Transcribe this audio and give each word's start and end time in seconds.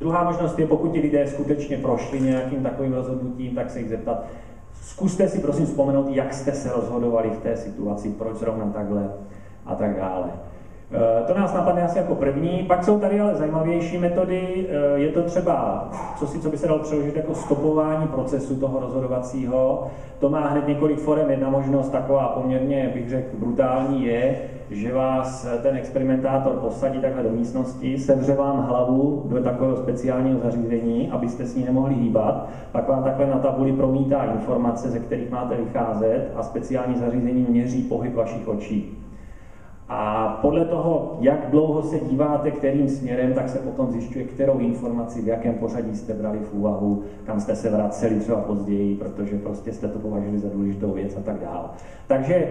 Druhá 0.00 0.24
možnost 0.24 0.58
je, 0.58 0.66
pokud 0.66 0.92
ti 0.92 1.00
lidé 1.00 1.26
skutečně 1.26 1.76
prošli 1.76 2.20
nějakým 2.20 2.62
takovým 2.62 2.92
rozhodnutím, 2.92 3.54
tak 3.54 3.70
se 3.70 3.78
jich 3.78 3.88
zeptat, 3.88 4.24
zkuste 4.82 5.28
si 5.28 5.38
prosím 5.38 5.66
vzpomenout, 5.66 6.06
jak 6.10 6.34
jste 6.34 6.52
se 6.52 6.72
rozhodovali 6.72 7.30
v 7.30 7.42
té 7.42 7.56
situaci, 7.56 8.08
proč 8.18 8.36
zrovna 8.36 8.66
takhle 8.66 9.12
a 9.66 9.74
tak 9.74 9.96
dále. 9.96 10.30
Eh, 10.92 11.22
to 11.26 11.38
nás 11.38 11.54
napadne 11.54 11.82
asi 11.82 11.98
jako 11.98 12.14
první. 12.14 12.64
Pak 12.68 12.84
jsou 12.84 12.98
tady 12.98 13.20
ale 13.20 13.34
zajímavější 13.34 13.98
metody. 13.98 14.66
Eh, 14.68 14.98
je 14.98 15.08
to 15.08 15.22
třeba, 15.22 15.88
co 16.18 16.26
si, 16.26 16.40
co 16.40 16.50
by 16.50 16.58
se 16.58 16.66
dalo 16.66 16.78
přeložit 16.78 17.16
jako 17.16 17.34
stopování 17.34 18.08
procesu 18.08 18.56
toho 18.56 18.80
rozhodovacího. 18.80 19.86
To 20.18 20.28
má 20.28 20.48
hned 20.48 20.68
několik 20.68 20.98
forem. 20.98 21.30
Jedna 21.30 21.50
možnost, 21.50 21.88
taková 21.88 22.28
poměrně, 22.28 22.90
bych 22.94 23.08
řekl, 23.08 23.36
brutální, 23.38 24.04
je, 24.04 24.36
že 24.70 24.94
vás 24.94 25.46
ten 25.62 25.76
experimentátor 25.76 26.52
posadí 26.52 27.00
takhle 27.00 27.22
do 27.22 27.30
místnosti, 27.30 27.98
sevře 27.98 28.34
vám 28.34 28.66
hlavu 28.68 29.22
do 29.24 29.42
takového 29.42 29.76
speciálního 29.76 30.40
zařízení, 30.40 31.10
abyste 31.10 31.46
s 31.46 31.56
ní 31.56 31.64
nemohli 31.64 31.94
hýbat, 31.94 32.48
pak 32.72 32.88
vám 32.88 33.02
takhle 33.04 33.26
na 33.26 33.38
tabuli 33.38 33.72
promítá 33.72 34.24
informace, 34.24 34.90
ze 34.90 34.98
kterých 34.98 35.30
máte 35.30 35.56
vycházet 35.56 36.32
a 36.36 36.42
speciální 36.42 36.94
zařízení 36.94 37.46
měří 37.48 37.82
pohyb 37.82 38.14
vašich 38.14 38.48
očí. 38.48 38.96
A 39.92 40.38
podle 40.42 40.64
toho, 40.64 41.16
jak 41.20 41.50
dlouho 41.50 41.82
se 41.82 41.98
díváte, 42.00 42.50
kterým 42.50 42.88
směrem, 42.88 43.34
tak 43.34 43.48
se 43.48 43.58
potom 43.58 43.90
zjišťuje, 43.90 44.24
kterou 44.24 44.58
informaci, 44.58 45.22
v 45.22 45.28
jakém 45.28 45.54
pořadí 45.54 45.96
jste 45.96 46.14
brali 46.14 46.38
v 46.38 46.54
úvahu, 46.54 47.02
kam 47.24 47.40
jste 47.40 47.56
se 47.56 47.70
vraceli 47.70 48.20
třeba 48.20 48.40
později, 48.40 48.96
protože 48.96 49.38
prostě 49.38 49.72
jste 49.72 49.88
to 49.88 49.98
považovali 49.98 50.38
za 50.38 50.48
důležitou 50.48 50.92
věc 50.92 51.16
a 51.16 51.20
tak 51.20 51.40
dále. 51.40 51.68
Takže 52.06 52.34
e, 52.34 52.50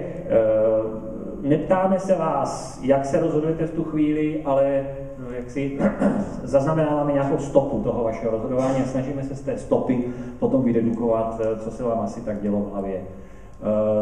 neptáme 1.42 2.00
se 2.00 2.16
vás, 2.16 2.80
jak 2.84 3.06
se 3.06 3.20
rozhodujete 3.20 3.68
v 3.68 3.72
tu 3.72 3.84
chvíli, 3.84 4.42
ale 4.46 4.66
eh, 4.66 5.36
jak 5.36 5.50
si 5.50 5.80
zaznamenáváme 6.44 7.14
nějakou 7.14 7.38
stopu 7.38 7.80
toho 7.84 8.04
vašeho 8.04 8.32
rozhodování 8.32 8.82
a 8.82 8.86
snažíme 8.86 9.24
se 9.24 9.36
z 9.36 9.42
té 9.42 9.58
stopy 9.58 10.04
potom 10.40 10.64
vydedukovat, 10.64 11.42
eh, 11.44 11.60
co 11.60 11.72
se 11.72 11.84
vám 11.84 12.00
asi 12.00 12.22
tak 12.22 12.42
dělo 12.42 12.60
v 12.60 12.72
hlavě 12.72 13.02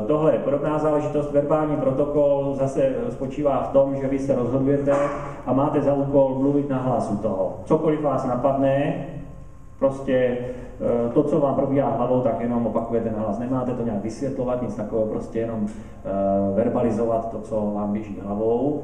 tohle 0.08 0.34
je 0.34 0.40
podobná 0.40 0.80
záležitost. 0.80 1.32
Verbální 1.32 1.76
protokol 1.76 2.56
zase 2.56 2.96
spočívá 3.10 3.64
v 3.64 3.72
tom, 3.72 3.96
že 3.96 4.08
vy 4.08 4.20
se 4.20 4.36
rozhodujete 4.36 4.94
a 5.46 5.54
máte 5.54 5.82
za 5.82 5.94
úkol 5.94 6.36
mluvit 6.40 6.70
na 6.70 6.78
hlasu 6.78 7.18
toho. 7.18 7.60
Cokoliv 7.66 8.02
vás 8.02 8.26
napadne, 8.26 9.06
prostě 9.80 10.38
eh, 10.38 11.10
to, 11.14 11.24
co 11.24 11.40
vám 11.40 11.56
probíhá 11.56 11.90
hlavou, 11.90 12.22
tak 12.22 12.42
jenom 12.42 12.68
opakujete 12.68 13.12
na 13.12 13.20
hlas. 13.20 13.40
Nemáte 13.40 13.72
to 13.72 13.84
nějak 13.84 14.04
vysvětlovat, 14.04 14.62
nic 14.62 14.76
takového, 14.76 15.08
prostě 15.08 15.40
jenom 15.40 15.66
eh, 15.66 16.10
verbalizovat 16.56 17.32
to, 17.32 17.40
co 17.42 17.72
vám 17.76 17.94
běží 17.94 18.18
hlavou. 18.26 18.84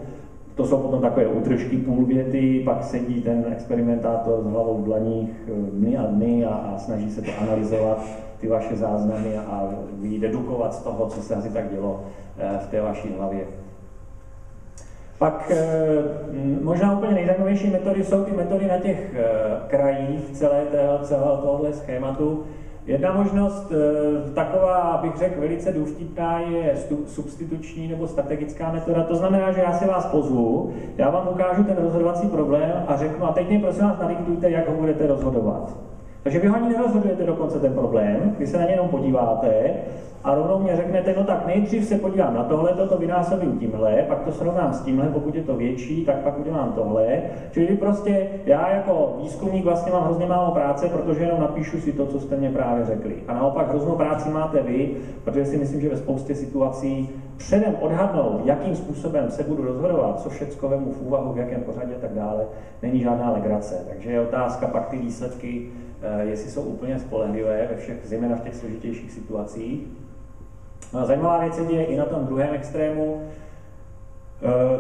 To 0.55 0.65
jsou 0.65 0.77
potom 0.77 1.01
takové 1.01 1.27
útržky 1.27 1.77
půl 1.77 2.05
věty, 2.05 2.61
pak 2.65 2.83
sedí 2.83 3.21
ten 3.21 3.45
experimentátor 3.51 4.43
s 4.43 4.45
hlavou 4.45 4.77
v 4.77 4.83
dlaních 4.83 5.49
dny 5.71 5.97
a 5.97 6.05
dny 6.05 6.45
a, 6.45 6.49
a 6.49 6.77
snaží 6.77 7.11
se 7.11 7.21
to 7.21 7.31
analyzovat 7.41 8.05
ty 8.39 8.47
vaše 8.47 8.75
záznamy 8.75 9.37
a 9.37 9.69
dedukovat 10.19 10.73
z 10.73 10.83
toho, 10.83 11.05
co 11.09 11.21
se 11.21 11.35
asi 11.35 11.49
tak 11.49 11.71
dělo 11.71 12.03
eh, 12.37 12.57
v 12.59 12.67
té 12.67 12.81
vaší 12.81 13.09
hlavě. 13.17 13.43
Pak 15.17 15.51
eh, 15.51 16.03
možná 16.61 16.97
úplně 16.97 17.13
nejzajímavější 17.13 17.69
metody 17.69 18.03
jsou 18.03 18.23
ty 18.23 18.31
metody 18.31 18.67
na 18.67 18.77
těch 18.77 19.15
krajích 19.67 20.29
celé 20.31 20.61
tohohle 21.41 21.73
schématu. 21.73 22.43
Jedna 22.85 23.13
možnost, 23.13 23.71
taková, 24.33 24.99
bych 25.01 25.17
řekl, 25.17 25.41
velice 25.41 25.71
důvtipná, 25.71 26.39
je 26.39 26.77
substituční 27.05 27.87
nebo 27.87 28.07
strategická 28.07 28.71
metoda. 28.71 29.03
To 29.03 29.15
znamená, 29.15 29.51
že 29.51 29.61
já 29.61 29.73
si 29.73 29.85
vás 29.85 30.05
pozvu, 30.05 30.73
já 30.97 31.09
vám 31.09 31.27
ukážu 31.27 31.63
ten 31.63 31.77
rozhodovací 31.77 32.27
problém 32.27 32.83
a 32.87 32.97
řeknu, 32.97 33.25
a 33.25 33.31
teď 33.31 33.49
mě 33.49 33.59
prosím 33.59 33.83
vás 33.83 33.99
nadiktujte, 33.99 34.49
jak 34.49 34.69
ho 34.69 34.75
budete 34.75 35.07
rozhodovat. 35.07 35.77
Takže 36.23 36.39
vy 36.39 36.47
ho 36.47 36.55
ani 36.55 36.69
nerozhodujete 36.69 37.25
dokonce 37.25 37.59
ten 37.59 37.73
problém, 37.73 38.35
vy 38.39 38.47
se 38.47 38.57
na 38.57 38.65
ně 38.65 38.71
jenom 38.71 38.87
podíváte 38.87 39.73
a 40.23 40.35
rovnou 40.35 40.59
mě 40.59 40.75
řeknete, 40.75 41.15
no 41.17 41.23
tak 41.23 41.47
nejdřív 41.47 41.85
se 41.85 41.97
podívám 41.97 42.33
na 42.33 42.43
tohle, 42.43 42.73
to 42.73 42.97
vynásobím 42.97 43.59
tímhle, 43.59 44.05
pak 44.07 44.23
to 44.23 44.31
srovnám 44.31 44.73
s 44.73 44.81
tímhle, 44.81 45.07
pokud 45.07 45.35
je 45.35 45.43
to 45.43 45.55
větší, 45.55 46.05
tak 46.05 46.15
pak 46.15 46.39
udělám 46.39 46.73
tohle. 46.75 47.21
Čili 47.51 47.65
vy 47.65 47.77
prostě, 47.77 48.27
já 48.45 48.69
jako 48.69 49.15
výzkumník 49.21 49.63
vlastně 49.63 49.91
mám 49.91 50.03
hrozně 50.03 50.25
málo 50.25 50.51
práce, 50.51 50.89
protože 50.89 51.23
jenom 51.23 51.39
napíšu 51.39 51.79
si 51.79 51.91
to, 51.91 52.05
co 52.05 52.19
jste 52.19 52.37
mě 52.37 52.49
právě 52.49 52.85
řekli. 52.85 53.15
A 53.27 53.33
naopak 53.33 53.69
hroznou 53.69 53.95
práci 53.95 54.29
máte 54.29 54.61
vy, 54.61 54.91
protože 55.23 55.45
si 55.45 55.57
myslím, 55.57 55.81
že 55.81 55.89
ve 55.89 55.97
spoustě 55.97 56.35
situací 56.35 57.09
předem 57.37 57.75
odhadnout, 57.81 58.41
jakým 58.45 58.75
způsobem 58.75 59.29
se 59.29 59.43
budu 59.43 59.63
rozhodovat, 59.63 60.21
co 60.21 60.29
všechno 60.29 60.69
vemu 60.69 60.91
v 60.91 61.01
úvahu, 61.01 61.33
v 61.33 61.37
jakém 61.37 61.61
pořadí 61.61 61.91
a 61.97 62.01
tak 62.01 62.13
dále, 62.13 62.45
není 62.81 62.99
žádná 62.99 63.31
legrace. 63.31 63.85
Takže 63.89 64.11
je 64.11 64.21
otázka 64.21 64.67
pak 64.67 64.87
ty 64.87 64.97
výsledky 64.97 65.69
jestli 66.21 66.51
jsou 66.51 66.61
úplně 66.61 66.99
spolehlivé 66.99 67.67
ve 67.71 67.77
všech, 67.77 67.97
zejména 68.03 68.35
v 68.35 68.41
těch 68.41 68.55
složitějších 68.55 69.11
situacích. 69.11 69.87
No 70.93 70.99
a 70.99 71.05
zajímavá 71.05 71.39
věc 71.39 71.67
děje 71.67 71.85
i 71.85 71.97
na 71.97 72.05
tom 72.05 72.25
druhém 72.25 72.53
extrému, 72.53 73.21
eh, 73.21 73.42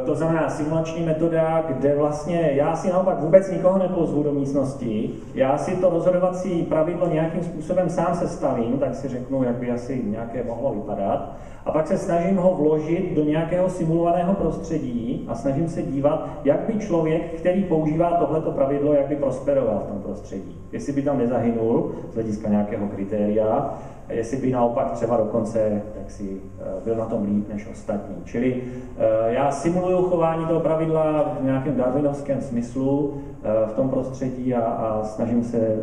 to 0.05 0.15
znamená 0.15 0.49
simulační 0.49 1.05
metoda, 1.05 1.63
kde 1.67 1.95
vlastně 1.95 2.51
já 2.53 2.75
si 2.75 2.89
naopak 2.89 3.19
vůbec 3.19 3.51
nikoho 3.51 3.77
nepozvu 3.77 4.23
do 4.23 4.31
místnosti, 4.31 5.09
já 5.33 5.57
si 5.57 5.75
to 5.75 5.89
rozhodovací 5.89 6.63
pravidlo 6.63 7.07
nějakým 7.07 7.43
způsobem 7.43 7.89
sám 7.89 8.15
sestavím, 8.15 8.77
tak 8.77 8.95
si 8.95 9.07
řeknu, 9.07 9.43
jak 9.43 9.55
by 9.55 9.71
asi 9.71 10.01
nějaké 10.05 10.43
mohlo 10.43 10.73
vypadat, 10.73 11.35
a 11.65 11.71
pak 11.71 11.87
se 11.87 11.97
snažím 11.97 12.37
ho 12.37 12.55
vložit 12.55 13.15
do 13.15 13.23
nějakého 13.23 13.69
simulovaného 13.69 14.33
prostředí 14.33 15.25
a 15.27 15.35
snažím 15.35 15.69
se 15.69 15.81
dívat, 15.81 16.29
jak 16.43 16.59
by 16.59 16.79
člověk, 16.79 17.33
který 17.33 17.63
používá 17.63 18.17
tohleto 18.17 18.51
pravidlo, 18.51 18.93
jak 18.93 19.07
by 19.07 19.15
prosperoval 19.15 19.83
v 19.85 19.91
tom 19.91 20.01
prostředí. 20.01 20.57
Jestli 20.71 20.93
by 20.93 21.01
tam 21.01 21.17
nezahynul 21.17 21.91
z 22.11 22.13
hlediska 22.13 22.49
nějakého 22.49 22.87
kritéria, 22.87 23.77
jestli 24.09 24.37
by 24.37 24.51
naopak 24.51 24.91
třeba 24.91 25.17
dokonce 25.17 25.81
jak 25.99 26.11
si, 26.11 26.41
eh, 26.59 26.63
byl 26.83 26.95
na 26.95 27.05
tom 27.05 27.23
líp 27.23 27.49
než 27.53 27.67
ostatní. 27.71 28.15
Čili 28.25 28.61
eh, 28.97 29.33
já 29.33 29.51
simuluju 29.53 29.97
chování 29.97 30.45
toho 30.45 30.59
pravidla 30.59 31.35
v 31.39 31.43
nějakém 31.43 31.75
darwinovském 31.75 32.41
smyslu 32.41 33.21
eh, 33.43 33.49
v 33.67 33.73
tom 33.73 33.89
prostředí 33.89 34.53
a, 34.53 34.61
a 34.61 35.03
snažím 35.03 35.43
se 35.43 35.77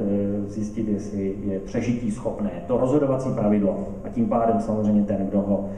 zjistit, 0.47 0.89
jestli 0.89 1.35
je 1.45 1.61
přežití 1.61 2.11
schopné. 2.11 2.51
To 2.67 2.77
rozhodovací 2.77 3.35
pravidlo 3.35 3.79
a 4.05 4.09
tím 4.09 4.29
pádem 4.29 4.61
samozřejmě 4.61 5.03
ten, 5.03 5.27
kdo 5.27 5.41
ho, 5.41 5.69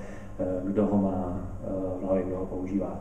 kdo 0.65 0.87
ho 0.87 0.99
má 0.99 1.41
v 2.01 2.07
hlavě, 2.07 2.23
kdo 2.25 2.37
ho 2.37 2.47
používá. 2.47 3.01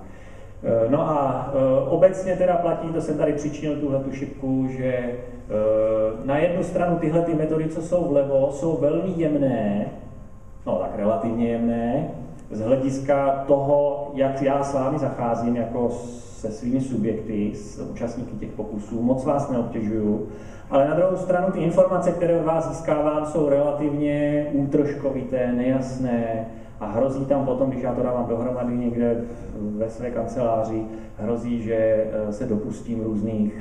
No 0.89 1.09
a 1.09 1.51
obecně 1.89 2.35
teda 2.35 2.55
platí, 2.55 2.87
to 2.87 3.01
jsem 3.01 3.17
tady 3.17 3.33
přičinil 3.33 3.75
tuhle 3.75 3.99
tu 3.99 4.11
šipku, 4.11 4.67
že 4.69 5.15
na 6.25 6.37
jednu 6.37 6.63
stranu 6.63 6.97
tyhle 6.97 7.21
ty 7.21 7.33
metody, 7.33 7.67
co 7.67 7.81
jsou 7.81 8.09
vlevo, 8.09 8.49
jsou 8.51 8.77
velmi 8.77 9.13
jemné, 9.15 9.85
no 10.65 10.75
tak 10.75 10.91
relativně 10.95 11.49
jemné, 11.49 12.09
z 12.51 12.61
hlediska 12.61 13.43
toho, 13.47 14.11
jak 14.13 14.41
já 14.41 14.63
s 14.63 14.73
vámi 14.73 14.99
zacházím 14.99 15.55
jako 15.55 15.89
se 15.91 16.51
svými 16.51 16.81
subjekty, 16.81 17.51
s 17.55 17.79
účastníky 17.91 18.35
těch 18.35 18.49
pokusů, 18.49 19.01
moc 19.01 19.25
vás 19.25 19.49
neobtěžuju, 19.49 20.27
ale 20.69 20.87
na 20.87 20.93
druhou 20.95 21.17
stranu 21.17 21.51
ty 21.51 21.59
informace, 21.59 22.11
které 22.11 22.39
od 22.39 22.45
vás 22.45 22.69
získávám, 22.69 23.25
jsou 23.25 23.49
relativně 23.49 24.47
útržkovité, 24.51 25.53
nejasné, 25.53 26.45
a 26.81 26.85
hrozí 26.85 27.25
tam 27.25 27.45
potom, 27.45 27.69
když 27.69 27.83
já 27.83 27.95
to 27.95 28.03
dávám 28.03 28.25
dohromady 28.27 28.77
někde 28.77 29.23
ve 29.77 29.89
své 29.89 30.11
kanceláři, 30.11 30.83
hrozí, 31.17 31.61
že 31.61 31.75
eh, 31.75 32.33
se 32.33 32.45
dopustím 32.45 33.03
různých 33.03 33.53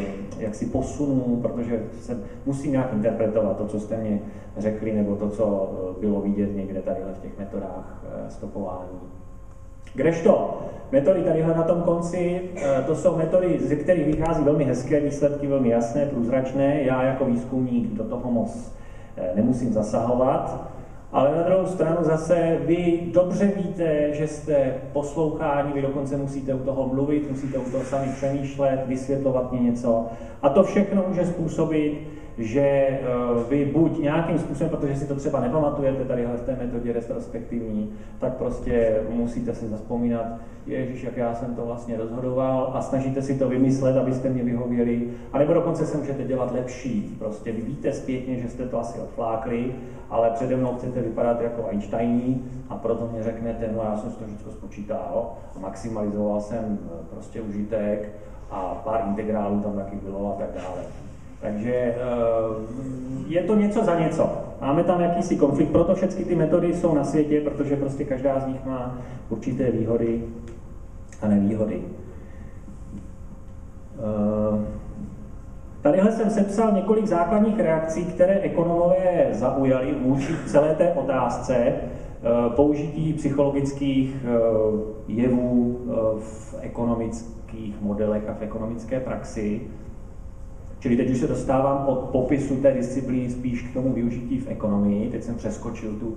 eh, 0.00 0.04
jaksi 0.38 0.66
posunů, 0.66 1.38
protože 1.42 1.82
se 2.00 2.18
musím 2.46 2.72
nějak 2.72 2.92
interpretovat 2.92 3.56
to, 3.56 3.66
co 3.66 3.80
jste 3.80 3.96
mě 3.96 4.20
řekli, 4.56 4.92
nebo 4.92 5.16
to, 5.16 5.30
co 5.30 5.72
eh, 5.72 6.00
bylo 6.00 6.20
vidět 6.20 6.56
někde 6.56 6.82
tady 6.82 7.00
v 7.18 7.22
těch 7.22 7.38
metodách 7.38 8.04
stopování. 8.28 8.98
Kdežto 9.94 10.60
metody 10.92 11.22
tady 11.22 11.42
na 11.42 11.62
tom 11.62 11.82
konci, 11.82 12.40
to 12.86 12.94
jsou 12.96 13.16
metody, 13.16 13.58
ze 13.58 13.76
kterých 13.76 14.06
vychází 14.06 14.44
velmi 14.44 14.64
hezké 14.64 15.00
výsledky, 15.00 15.46
velmi 15.46 15.68
jasné, 15.68 16.06
průzračné. 16.06 16.82
Já 16.82 17.02
jako 17.02 17.24
výzkumník 17.24 17.94
do 17.94 18.04
toho 18.04 18.30
moc 18.30 18.72
nemusím 19.34 19.72
zasahovat. 19.72 20.70
Ale 21.16 21.36
na 21.36 21.42
druhou 21.42 21.66
stranu 21.66 21.96
zase 22.00 22.58
vy 22.60 23.00
dobře 23.12 23.52
víte, 23.56 24.14
že 24.14 24.28
jste 24.28 24.74
posloucháni, 24.92 25.72
vy 25.72 25.82
dokonce 25.82 26.16
musíte 26.16 26.54
u 26.54 26.58
toho 26.58 26.88
mluvit, 26.88 27.30
musíte 27.30 27.58
u 27.58 27.70
toho 27.70 27.84
sami 27.84 28.12
přemýšlet, 28.16 28.80
vysvětlovat 28.86 29.52
mě 29.52 29.60
něco. 29.60 30.06
A 30.42 30.48
to 30.48 30.62
všechno 30.62 31.04
může 31.08 31.26
způsobit, 31.26 31.92
že 32.38 32.60
eh, 32.60 33.00
vy 33.48 33.64
buď 33.64 33.98
nějakým 33.98 34.38
způsobem, 34.38 34.70
protože 34.70 34.96
si 34.96 35.08
to 35.08 35.14
třeba 35.14 35.40
nepamatujete 35.40 36.04
tady 36.04 36.26
v 36.26 36.46
té 36.46 36.56
metodě 36.56 36.92
retrospektivní, 36.92 37.92
tak 38.18 38.36
prostě 38.36 39.00
musíte 39.10 39.54
si 39.54 39.68
zaspomínat, 39.68 40.26
Ježíš, 40.66 41.02
jak 41.02 41.16
já 41.16 41.34
jsem 41.34 41.54
to 41.54 41.66
vlastně 41.66 41.96
rozhodoval 41.96 42.70
a 42.74 42.82
snažíte 42.82 43.22
si 43.22 43.38
to 43.38 43.48
vymyslet, 43.48 43.96
abyste 43.96 44.28
mě 44.28 44.42
vyhověli. 44.42 45.08
A 45.32 45.38
nebo 45.38 45.52
dokonce 45.52 45.86
se 45.86 45.98
můžete 45.98 46.24
dělat 46.24 46.52
lepší. 46.52 47.16
Prostě 47.18 47.52
vy 47.52 47.62
víte 47.62 47.92
zpětně, 47.92 48.36
že 48.36 48.48
jste 48.48 48.68
to 48.68 48.80
asi 48.80 49.00
odflákli, 49.00 49.74
ale 50.10 50.30
přede 50.30 50.56
mnou 50.56 50.74
chcete 50.76 51.00
vypadat 51.00 51.40
jako 51.40 51.68
Einsteini 51.70 52.40
a 52.68 52.74
proto 52.74 53.08
mě 53.12 53.22
řeknete, 53.22 53.70
no 53.76 53.82
já 53.82 53.96
jsem 53.96 54.10
si 54.10 54.18
to 54.18 54.24
všechno 54.24 54.52
spočítal 54.52 55.32
a 55.56 55.58
maximalizoval 55.58 56.40
jsem 56.40 56.78
eh, 56.82 57.04
prostě 57.10 57.40
užitek 57.40 58.12
a 58.50 58.82
pár 58.84 59.04
integrálů 59.06 59.60
tam 59.60 59.72
taky 59.72 59.96
bylo 59.96 60.34
a 60.34 60.40
tak 60.40 60.48
dále. 60.54 60.82
Takže 61.46 61.74
eh, 61.74 61.94
je 63.26 63.42
to 63.42 63.54
něco 63.54 63.84
za 63.84 64.00
něco. 64.00 64.30
Máme 64.60 64.84
tam 64.84 65.00
jakýsi 65.00 65.36
konflikt, 65.36 65.70
proto 65.70 65.94
všechny 65.94 66.24
ty 66.24 66.34
metody 66.34 66.74
jsou 66.74 66.94
na 66.94 67.04
světě, 67.04 67.40
protože 67.40 67.76
prostě 67.76 68.04
každá 68.04 68.40
z 68.40 68.46
nich 68.46 68.64
má 68.64 68.98
určité 69.28 69.70
výhody 69.70 70.22
a 71.22 71.28
nevýhody. 71.28 71.82
Eh, 73.98 74.64
tadyhle 75.82 76.12
jsem 76.12 76.30
sepsal 76.30 76.72
několik 76.72 77.06
základních 77.06 77.60
reakcí, 77.60 78.04
které 78.04 78.34
ekonomové 78.34 79.28
zaujaly 79.32 79.94
vůči 80.02 80.34
celé 80.46 80.74
té 80.74 80.92
otázce 80.92 81.56
eh, 81.56 81.76
použití 82.56 83.12
psychologických 83.12 84.16
jevů 85.08 85.78
v 86.18 86.54
ekonomických 86.60 87.80
modelech 87.80 88.28
a 88.28 88.34
v 88.34 88.42
ekonomické 88.42 89.00
praxi. 89.00 89.60
Čili 90.86 90.96
teď 90.96 91.10
už 91.10 91.18
se 91.18 91.26
dostávám 91.26 91.84
od 91.86 91.98
popisu 91.98 92.56
té 92.56 92.72
disciplíny 92.72 93.30
spíš 93.30 93.62
k 93.62 93.74
tomu 93.74 93.92
využití 93.92 94.38
v 94.38 94.48
ekonomii. 94.48 95.10
Teď 95.10 95.22
jsem 95.22 95.34
přeskočil 95.34 95.90
tu, 95.92 96.06
uh, 96.06 96.14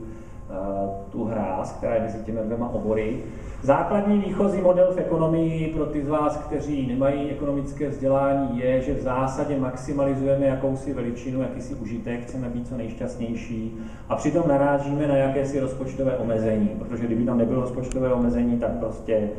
tu 1.12 1.24
hráz, 1.24 1.72
která 1.72 1.96
je 1.96 2.02
mezi 2.02 2.18
těmi 2.26 2.40
dvěma 2.46 2.70
obory. 2.70 3.18
Základní 3.64 4.18
výchozí 4.18 4.62
model 4.62 4.94
v 4.94 4.98
ekonomii 4.98 5.68
pro 5.68 5.86
ty 5.86 6.06
z 6.06 6.08
vás, 6.08 6.38
kteří 6.38 6.88
nemají 6.88 7.30
ekonomické 7.30 7.90
vzdělání, 7.90 8.60
je, 8.60 8.82
že 8.82 8.94
v 8.94 9.02
zásadě 9.02 9.60
maximalizujeme 9.60 10.46
jakousi 10.46 10.94
veličinu, 10.94 11.42
jakýsi 11.42 11.76
užitek, 11.76 12.22
chceme 12.22 12.50
být 12.50 12.68
co 12.68 12.78
nejšťastnější 12.78 13.78
a 14.10 14.16
přitom 14.16 14.44
narážíme 14.48 15.08
na 15.08 15.16
jakési 15.16 15.60
rozpočtové 15.60 16.18
omezení, 16.18 16.70
protože 16.80 17.06
kdyby 17.06 17.24
tam 17.24 17.38
nebylo 17.38 17.62
rozpočtové 17.62 18.14
omezení, 18.14 18.60
tak 18.60 18.72
prostě 18.72 19.30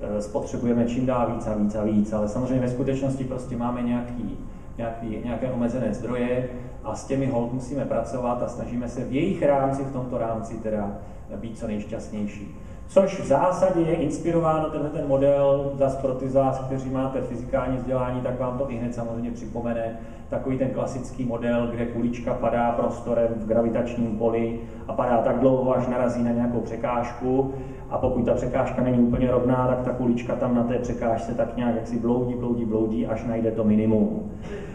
eh, 0.00 0.22
spotřebujeme 0.22 0.84
čím 0.84 1.06
dál 1.06 1.32
víc 1.34 1.46
a 1.46 1.54
víc 1.54 1.74
a 1.74 1.84
víc, 1.84 2.12
ale 2.12 2.28
samozřejmě 2.28 2.60
ve 2.60 2.70
skutečnosti 2.70 3.24
prostě 3.24 3.56
máme 3.56 3.82
nějaký 3.82 4.38
nějaký, 4.78 5.18
nějaké 5.24 5.50
omezené 5.52 5.94
zdroje 5.94 6.48
a 6.84 6.94
s 6.94 7.06
těmi 7.06 7.26
hold 7.26 7.52
musíme 7.52 7.84
pracovat 7.84 8.42
a 8.42 8.48
snažíme 8.48 8.88
se 8.88 9.04
v 9.04 9.12
jejich 9.12 9.42
rámci, 9.42 9.84
v 9.84 9.92
tomto 9.92 10.18
rámci 10.18 10.54
teda 10.54 10.98
být 11.36 11.58
co 11.58 11.66
nejšťastnější. 11.66 12.56
Což 12.90 13.20
v 13.20 13.26
zásadě 13.26 13.80
je 13.80 13.94
inspirováno 13.94 14.70
tenhle 14.70 14.90
ten 14.90 15.08
model, 15.08 15.72
zase 15.74 15.98
pro 15.98 16.14
ty 16.14 16.28
z 16.28 16.34
vás, 16.34 16.58
kteří 16.58 16.90
máte 16.90 17.20
fyzikální 17.20 17.76
vzdělání, 17.76 18.20
tak 18.20 18.40
vám 18.40 18.58
to 18.58 18.70
i 18.70 18.76
hned 18.76 18.94
samozřejmě 18.94 19.30
připomene 19.30 19.98
takový 20.30 20.58
ten 20.58 20.70
klasický 20.70 21.24
model, 21.24 21.66
kde 21.66 21.86
kulička 21.86 22.34
padá 22.34 22.70
prostorem 22.70 23.28
v 23.36 23.46
gravitačním 23.46 24.18
poli 24.18 24.60
a 24.88 24.92
padá 24.92 25.16
tak 25.16 25.38
dlouho, 25.38 25.76
až 25.76 25.86
narazí 25.86 26.22
na 26.22 26.30
nějakou 26.30 26.60
překážku 26.60 27.54
a 27.90 27.98
pokud 27.98 28.24
ta 28.24 28.34
překážka 28.34 28.82
není 28.82 28.98
úplně 28.98 29.30
rovná, 29.30 29.66
tak 29.66 29.80
ta 29.80 29.90
kulička 29.90 30.34
tam 30.34 30.54
na 30.54 30.62
té 30.62 30.78
překážce 30.78 31.34
tak 31.34 31.56
nějak 31.56 31.74
jaksi 31.74 31.98
bloudí, 31.98 32.34
bloudí, 32.34 32.64
bloudí, 32.64 33.06
až 33.06 33.24
najde 33.24 33.50
to 33.50 33.64
minimum. 33.64 34.30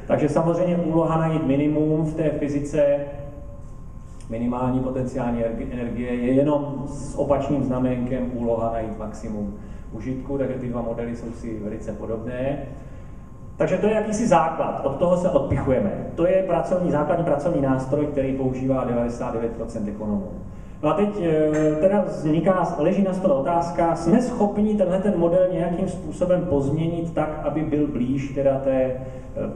Takže 0.07 0.29
samozřejmě 0.29 0.77
úloha 0.77 1.17
najít 1.17 1.47
minimum 1.47 2.05
v 2.05 2.13
té 2.13 2.29
fyzice 2.29 2.99
minimální 4.29 4.79
potenciální 4.79 5.43
energie 5.71 6.15
je 6.15 6.33
jenom 6.33 6.83
s 6.87 7.15
opačným 7.15 7.63
znamenkem 7.63 8.31
úloha 8.33 8.71
najít 8.71 8.97
maximum 8.97 9.53
užitku, 9.91 10.37
takže 10.37 10.53
ty 10.53 10.67
dva 10.67 10.81
modely 10.81 11.15
jsou 11.15 11.31
si 11.31 11.59
velice 11.63 11.91
podobné. 11.91 12.57
Takže 13.57 13.77
to 13.77 13.87
je 13.87 13.93
jakýsi 13.93 14.27
základ, 14.27 14.81
od 14.85 14.95
toho 14.95 15.17
se 15.17 15.29
odpichujeme. 15.29 16.07
To 16.15 16.27
je 16.27 16.43
pracovní, 16.43 16.91
základní 16.91 17.25
pracovní 17.25 17.61
nástroj, 17.61 18.05
který 18.05 18.37
používá 18.37 18.87
99% 18.87 19.89
ekonomů. 19.89 20.31
No 20.85 20.91
a 20.91 20.93
teď 20.93 21.09
eh, 21.21 21.75
teda 21.79 22.03
vzniká, 22.07 22.75
leží 22.77 23.03
na 23.03 23.13
stole 23.13 23.33
otázka, 23.33 23.95
jsme 23.95 24.21
schopni 24.21 24.75
tenhle 24.75 24.99
ten 24.99 25.19
model 25.19 25.47
nějakým 25.53 25.87
způsobem 25.87 26.41
pozměnit 26.49 27.13
tak, 27.13 27.41
aby 27.43 27.61
byl 27.61 27.87
blíž 27.87 28.29
teda 28.35 28.59
té, 28.59 28.81
eh, 28.81 28.97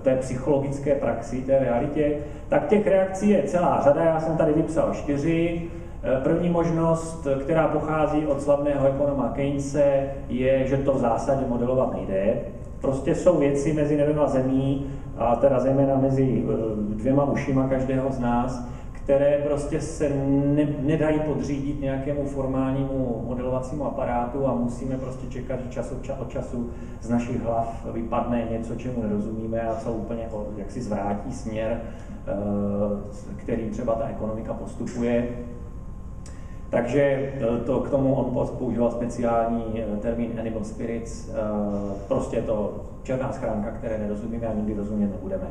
té 0.01 0.15
psychologické 0.15 0.95
praxi, 0.95 1.41
té 1.41 1.59
realitě, 1.59 2.17
tak 2.49 2.67
těch 2.67 2.87
reakcí 2.87 3.29
je 3.29 3.43
celá 3.43 3.81
řada, 3.83 4.03
já 4.03 4.19
jsem 4.19 4.37
tady 4.37 4.53
vypsal 4.53 4.93
čtyři. 4.93 5.61
Eh, 6.03 6.21
první 6.23 6.49
možnost, 6.49 7.27
která 7.41 7.67
pochází 7.67 8.27
od 8.27 8.41
slavného 8.41 8.87
ekonoma 8.87 9.29
Keynese, 9.35 10.03
je, 10.29 10.67
že 10.67 10.77
to 10.77 10.93
v 10.93 10.99
zásadě 10.99 11.41
modelovat 11.47 11.93
nejde. 11.93 12.33
Prostě 12.81 13.15
jsou 13.15 13.37
věci 13.37 13.73
mezi 13.73 13.97
nebem 13.97 14.19
a 14.19 14.27
zemí, 14.27 14.85
a 15.17 15.35
teda 15.35 15.59
zejména 15.59 15.95
mezi 15.95 16.43
dvěma 16.89 17.23
ušima 17.23 17.67
každého 17.67 18.11
z 18.11 18.19
nás, 18.19 18.69
které 19.09 19.37
prostě 19.43 19.81
se 19.81 20.09
ne, 20.09 20.67
nedají 20.79 21.19
podřídit 21.19 21.81
nějakému 21.81 22.25
formálnímu 22.25 23.23
modelovacímu 23.27 23.85
aparátu 23.85 24.47
a 24.47 24.55
musíme 24.55 24.97
prostě 24.97 25.27
čekat, 25.27 25.59
že 25.59 25.69
čas 25.69 25.91
od, 25.91 26.03
ča, 26.03 26.15
od 26.19 26.29
času 26.29 26.69
z 27.01 27.09
našich 27.09 27.41
hlav 27.41 27.85
vypadne 27.93 28.47
něco, 28.51 28.75
čemu 28.75 29.03
nerozumíme 29.03 29.61
a 29.61 29.75
co 29.75 29.91
úplně 29.91 30.29
jak 30.57 30.71
si 30.71 30.81
zvrátí 30.81 31.33
směr, 31.33 31.81
eh, 32.27 32.31
který 33.35 33.69
třeba 33.69 33.95
ta 33.95 34.07
ekonomika 34.07 34.53
postupuje. 34.53 35.27
Takže 36.69 37.01
eh, 37.01 37.65
to, 37.65 37.79
k 37.79 37.89
tomu 37.89 38.15
on 38.15 38.47
používal 38.57 38.91
speciální 38.91 39.63
eh, 39.75 39.97
termín 39.97 40.31
animal 40.39 40.63
spirits, 40.63 41.29
prostě 42.07 42.35
je 42.35 42.41
to 42.41 42.85
černá 43.03 43.31
schránka, 43.31 43.71
které 43.71 43.97
nerozumíme 43.97 44.47
a 44.47 44.53
nikdy 44.53 44.73
rozumět 44.73 45.11
nebudeme. 45.11 45.47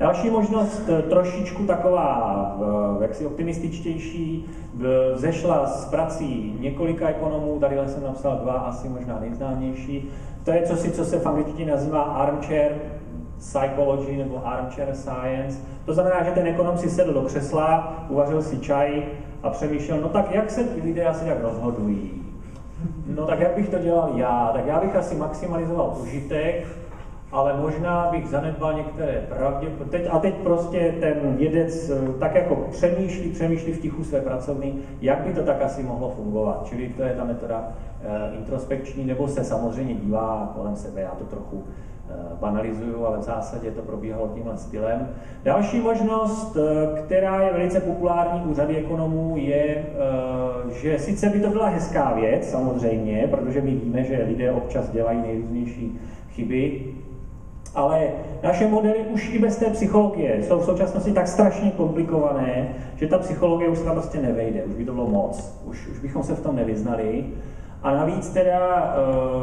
Další 0.00 0.30
možnost, 0.30 0.82
eh, 0.88 1.02
trošičku 1.02 1.66
taková 1.66 2.56
eh, 2.98 3.02
jaksi 3.02 3.26
optimističtější, 3.26 4.46
vzešla 5.14 5.66
z 5.66 5.84
prací 5.84 6.56
několika 6.60 7.08
ekonomů, 7.08 7.58
tady 7.60 7.76
jsem 7.86 8.02
napsal 8.02 8.38
dva, 8.42 8.52
asi 8.52 8.88
možná 8.88 9.20
nejznámější. 9.20 10.10
To 10.44 10.50
je 10.50 10.62
cosi, 10.62 10.90
co 10.90 11.04
se 11.04 11.18
v 11.18 11.26
angličtině 11.26 11.72
nazývá 11.72 12.02
armchair 12.02 12.72
psychology 13.38 14.16
nebo 14.16 14.46
armchair 14.46 14.94
science. 14.94 15.58
To 15.84 15.94
znamená, 15.94 16.22
že 16.22 16.30
ten 16.30 16.46
ekonom 16.46 16.78
si 16.78 16.90
sedl 16.90 17.12
do 17.12 17.22
křesla, 17.22 18.04
uvařil 18.08 18.42
si 18.42 18.58
čaj 18.58 19.02
a 19.42 19.50
přemýšlel, 19.50 20.00
no 20.00 20.08
tak 20.08 20.34
jak 20.34 20.50
se 20.50 20.64
ti 20.64 20.80
lidé 20.80 21.04
asi 21.04 21.24
tak 21.24 21.42
rozhodují? 21.42 22.10
No 23.06 23.26
tak 23.26 23.40
jak 23.40 23.54
bych 23.54 23.68
to 23.68 23.78
dělal 23.78 24.12
já? 24.14 24.50
Tak 24.52 24.66
já 24.66 24.80
bych 24.80 24.96
asi 24.96 25.14
maximalizoval 25.16 25.96
užitek, 26.02 26.66
ale 27.32 27.60
možná 27.60 28.08
bych 28.10 28.28
zanedbal 28.28 28.72
některé 28.72 29.26
pravdě. 29.28 29.68
Teď, 29.90 30.06
a 30.10 30.18
teď 30.18 30.34
prostě 30.34 30.94
ten 31.00 31.36
vědec 31.36 31.90
eh, 31.90 32.12
tak 32.18 32.34
jako 32.34 32.56
přemýšlí, 32.70 33.30
přemýšlí 33.30 33.72
v 33.72 33.80
tichu 33.80 34.04
své 34.04 34.20
pracovny, 34.20 34.72
jak 35.00 35.18
by 35.18 35.34
to 35.34 35.42
tak 35.42 35.62
asi 35.62 35.82
mohlo 35.82 36.10
fungovat. 36.10 36.62
Čili 36.64 36.88
to 36.88 37.02
je 37.02 37.14
ta 37.14 37.24
metoda 37.24 37.68
e, 38.02 38.36
introspekční, 38.36 39.04
nebo 39.04 39.28
se 39.28 39.44
samozřejmě 39.44 39.94
dívá 39.94 40.52
kolem 40.56 40.76
sebe, 40.76 41.00
já 41.00 41.10
to 41.10 41.24
trochu 41.24 41.64
e, 41.64 42.14
banalizuju, 42.40 43.06
ale 43.06 43.18
v 43.18 43.22
zásadě 43.22 43.70
to 43.70 43.82
probíhalo 43.82 44.28
tímhle 44.34 44.58
stylem. 44.58 45.08
Další 45.44 45.80
možnost, 45.80 46.56
která 47.04 47.42
je 47.42 47.52
velice 47.52 47.80
populární 47.80 48.40
u 48.40 48.54
řady 48.54 48.76
ekonomů, 48.76 49.34
je, 49.36 49.84
že 50.72 50.98
sice 50.98 51.28
by 51.28 51.40
to 51.40 51.50
byla 51.50 51.68
hezká 51.68 52.14
věc, 52.14 52.50
samozřejmě, 52.50 53.28
protože 53.30 53.60
my 53.60 53.70
víme, 53.70 54.04
že 54.04 54.24
lidé 54.28 54.52
občas 54.52 54.90
dělají 54.90 55.20
nejrůznější 55.20 56.00
chyby, 56.30 56.94
ale 57.74 58.08
naše 58.42 58.66
modely 58.66 58.98
už 58.98 59.34
i 59.34 59.38
bez 59.38 59.56
té 59.56 59.70
psychologie 59.70 60.42
jsou 60.42 60.58
v 60.58 60.64
současnosti 60.64 61.12
tak 61.12 61.28
strašně 61.28 61.70
komplikované, 61.70 62.68
že 62.96 63.06
ta 63.06 63.18
psychologie 63.18 63.68
už 63.68 63.78
se 63.78 63.84
tam 63.84 63.94
prostě 63.94 64.18
nevejde, 64.18 64.62
už 64.64 64.74
by 64.74 64.84
to 64.84 64.92
bylo 64.92 65.06
moc, 65.06 65.60
už, 65.64 65.86
už 65.86 65.98
bychom 65.98 66.22
se 66.22 66.34
v 66.34 66.40
tom 66.40 66.56
nevyznali. 66.56 67.24
A 67.82 67.94
navíc 67.94 68.28
teda, 68.28 68.94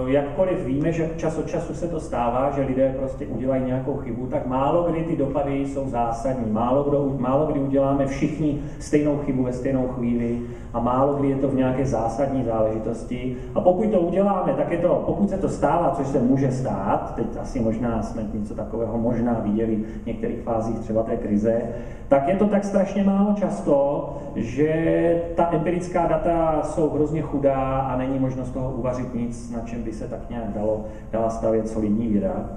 eh, 0.06 0.12
jakkoliv 0.12 0.66
víme, 0.66 0.92
že 0.92 1.10
čas 1.18 1.38
od 1.38 1.48
času 1.48 1.74
se 1.74 1.88
to 1.88 2.00
stává, 2.00 2.52
že 2.56 2.62
lidé 2.62 2.96
prostě 2.98 3.26
udělají 3.26 3.64
nějakou 3.66 3.98
chybu, 3.98 4.28
tak 4.28 4.48
málo 4.48 4.84
kdy 4.84 5.04
ty 5.04 5.16
dopady 5.16 5.68
jsou 5.68 5.90
zásadní. 5.90 6.52
Málo, 6.52 6.84
kdo, 6.84 7.16
málo 7.18 7.46
kdy 7.46 7.60
uděláme 7.60 8.06
všichni 8.06 8.60
stejnou 8.80 9.18
chybu 9.18 9.44
ve 9.44 9.54
stejnou 9.54 9.88
chvíli 9.88 10.42
a 10.74 10.80
málo 10.80 11.14
kdy 11.14 11.30
je 11.30 11.36
to 11.36 11.48
v 11.48 11.56
nějaké 11.56 11.86
zásadní 11.86 12.44
záležitosti. 12.44 13.38
A 13.56 13.62
pokud 13.62 13.92
to 13.92 14.00
uděláme, 14.00 14.54
tak 14.54 14.72
je 14.72 14.78
to, 14.78 15.04
pokud 15.06 15.30
se 15.30 15.38
to 15.38 15.50
stává, 15.50 15.94
což 15.98 16.08
se 16.08 16.20
může 16.20 16.52
stát, 16.52 17.16
teď 17.16 17.28
asi 17.40 17.60
možná 17.60 18.04
jsme 18.04 18.24
něco 18.34 18.56
takového 18.56 18.98
možná 18.98 19.40
viděli 19.44 19.76
v 19.76 20.06
některých 20.06 20.42
fázích 20.42 20.80
třeba 20.80 21.04
té 21.04 21.18
krize, 21.18 21.62
tak 22.08 22.28
je 22.28 22.36
to 22.36 22.46
tak 22.46 22.64
strašně 22.64 23.04
málo 23.04 23.34
často, 23.34 24.10
že 24.36 25.22
ta 25.36 25.50
empirická 25.52 26.08
data 26.08 26.62
jsou 26.64 26.90
hrozně 26.90 27.22
chudá 27.22 27.80
a 27.80 27.98
není 27.98 28.20
možno 28.28 28.46
z 28.46 28.52
toho 28.52 28.72
uvařit 28.72 29.14
nic, 29.16 29.52
na 29.52 29.60
čem 29.60 29.84
by 29.84 29.94
se 29.94 30.08
tak 30.08 30.30
nějak 30.30 30.54
dalo, 30.54 30.86
dala 31.12 31.30
stavět 31.30 31.70
solidní 31.70 32.08
věda. 32.08 32.50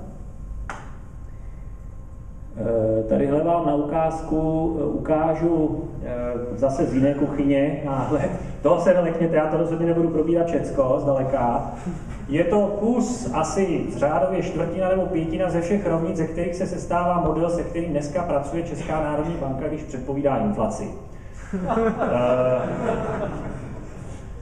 Eh, 2.57 3.03
tadyhle 3.09 3.45
vám 3.45 3.67
na 3.67 3.75
ukázku 3.75 4.77
eh, 4.81 4.85
ukážu 4.85 5.85
eh, 6.03 6.57
zase 6.57 6.87
z 6.87 6.95
jiné 6.95 7.15
kuchyně, 7.15 7.83
náhle. 7.85 8.21
Toho 8.63 8.81
se 8.81 8.95
nelekněte, 8.95 9.37
já 9.37 9.47
to 9.47 9.57
rozhodně 9.57 9.87
nebudu 9.87 10.09
probírat 10.09 10.47
všecko 10.47 10.97
zdaleka. 10.99 11.73
Je 12.29 12.45
to 12.45 12.67
kus 12.67 13.31
asi 13.35 13.87
řádově 13.97 14.43
čtvrtina 14.43 14.89
nebo 14.89 15.07
pětina 15.07 15.51
ze 15.51 15.61
všech 15.61 15.87
rovnic, 15.87 16.17
ze 16.17 16.27
kterých 16.27 16.55
se 16.55 16.67
sestává 16.67 17.21
model, 17.21 17.51
se 17.51 17.63
kterým 17.63 17.91
dneska 17.91 18.23
pracuje 18.23 18.63
Česká 18.63 19.01
národní 19.03 19.35
banka, 19.35 19.69
když 19.69 19.83
předpovídá 19.83 20.37
inflaci. 20.37 20.91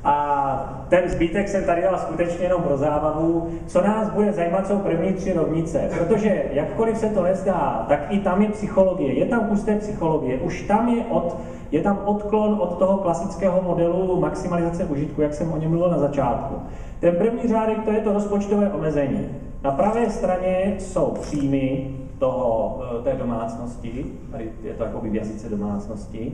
a 0.04 0.77
ten 0.88 1.08
zbytek 1.10 1.48
jsem 1.48 1.64
tady 1.64 1.82
dal 1.82 1.98
skutečně 1.98 2.44
jenom 2.44 2.62
pro 2.62 2.76
zábavu. 2.76 3.48
Co 3.66 3.82
nás 3.82 4.10
bude 4.10 4.32
zajímat, 4.32 4.66
jsou 4.66 4.78
první 4.78 5.12
tři 5.12 5.32
rovnice, 5.32 5.90
protože 5.98 6.42
jakkoliv 6.52 6.98
se 6.98 7.08
to 7.08 7.22
nezdá, 7.22 7.84
tak 7.88 8.06
i 8.10 8.18
tam 8.18 8.42
je 8.42 8.48
psychologie, 8.48 9.18
je 9.18 9.26
tam 9.26 9.48
kus 9.48 9.64
té 9.64 9.76
psychologie, 9.76 10.38
už 10.38 10.62
tam 10.62 10.88
je 10.88 11.04
od, 11.04 11.36
je 11.70 11.82
tam 11.82 11.98
odklon 12.04 12.58
od 12.60 12.78
toho 12.78 12.98
klasického 12.98 13.62
modelu 13.62 14.20
maximalizace 14.20 14.84
užitku, 14.84 15.22
jak 15.22 15.34
jsem 15.34 15.52
o 15.52 15.56
něm 15.56 15.70
mluvil 15.70 15.90
na 15.90 15.98
začátku. 15.98 16.54
Ten 17.00 17.16
první 17.16 17.48
řádek 17.48 17.84
to 17.84 17.92
je 17.92 18.00
to 18.00 18.12
rozpočtové 18.12 18.72
omezení. 18.72 19.28
Na 19.62 19.70
pravé 19.70 20.10
straně 20.10 20.74
jsou 20.78 21.06
příjmy 21.20 21.90
toho, 22.18 22.80
eh, 23.00 23.02
té 23.02 23.12
domácnosti, 23.12 24.06
tady 24.30 24.52
je 24.62 24.74
to 24.74 24.84
jako 24.84 25.00
v 25.00 25.14
jazyce 25.14 25.48
domácnosti, 25.48 26.32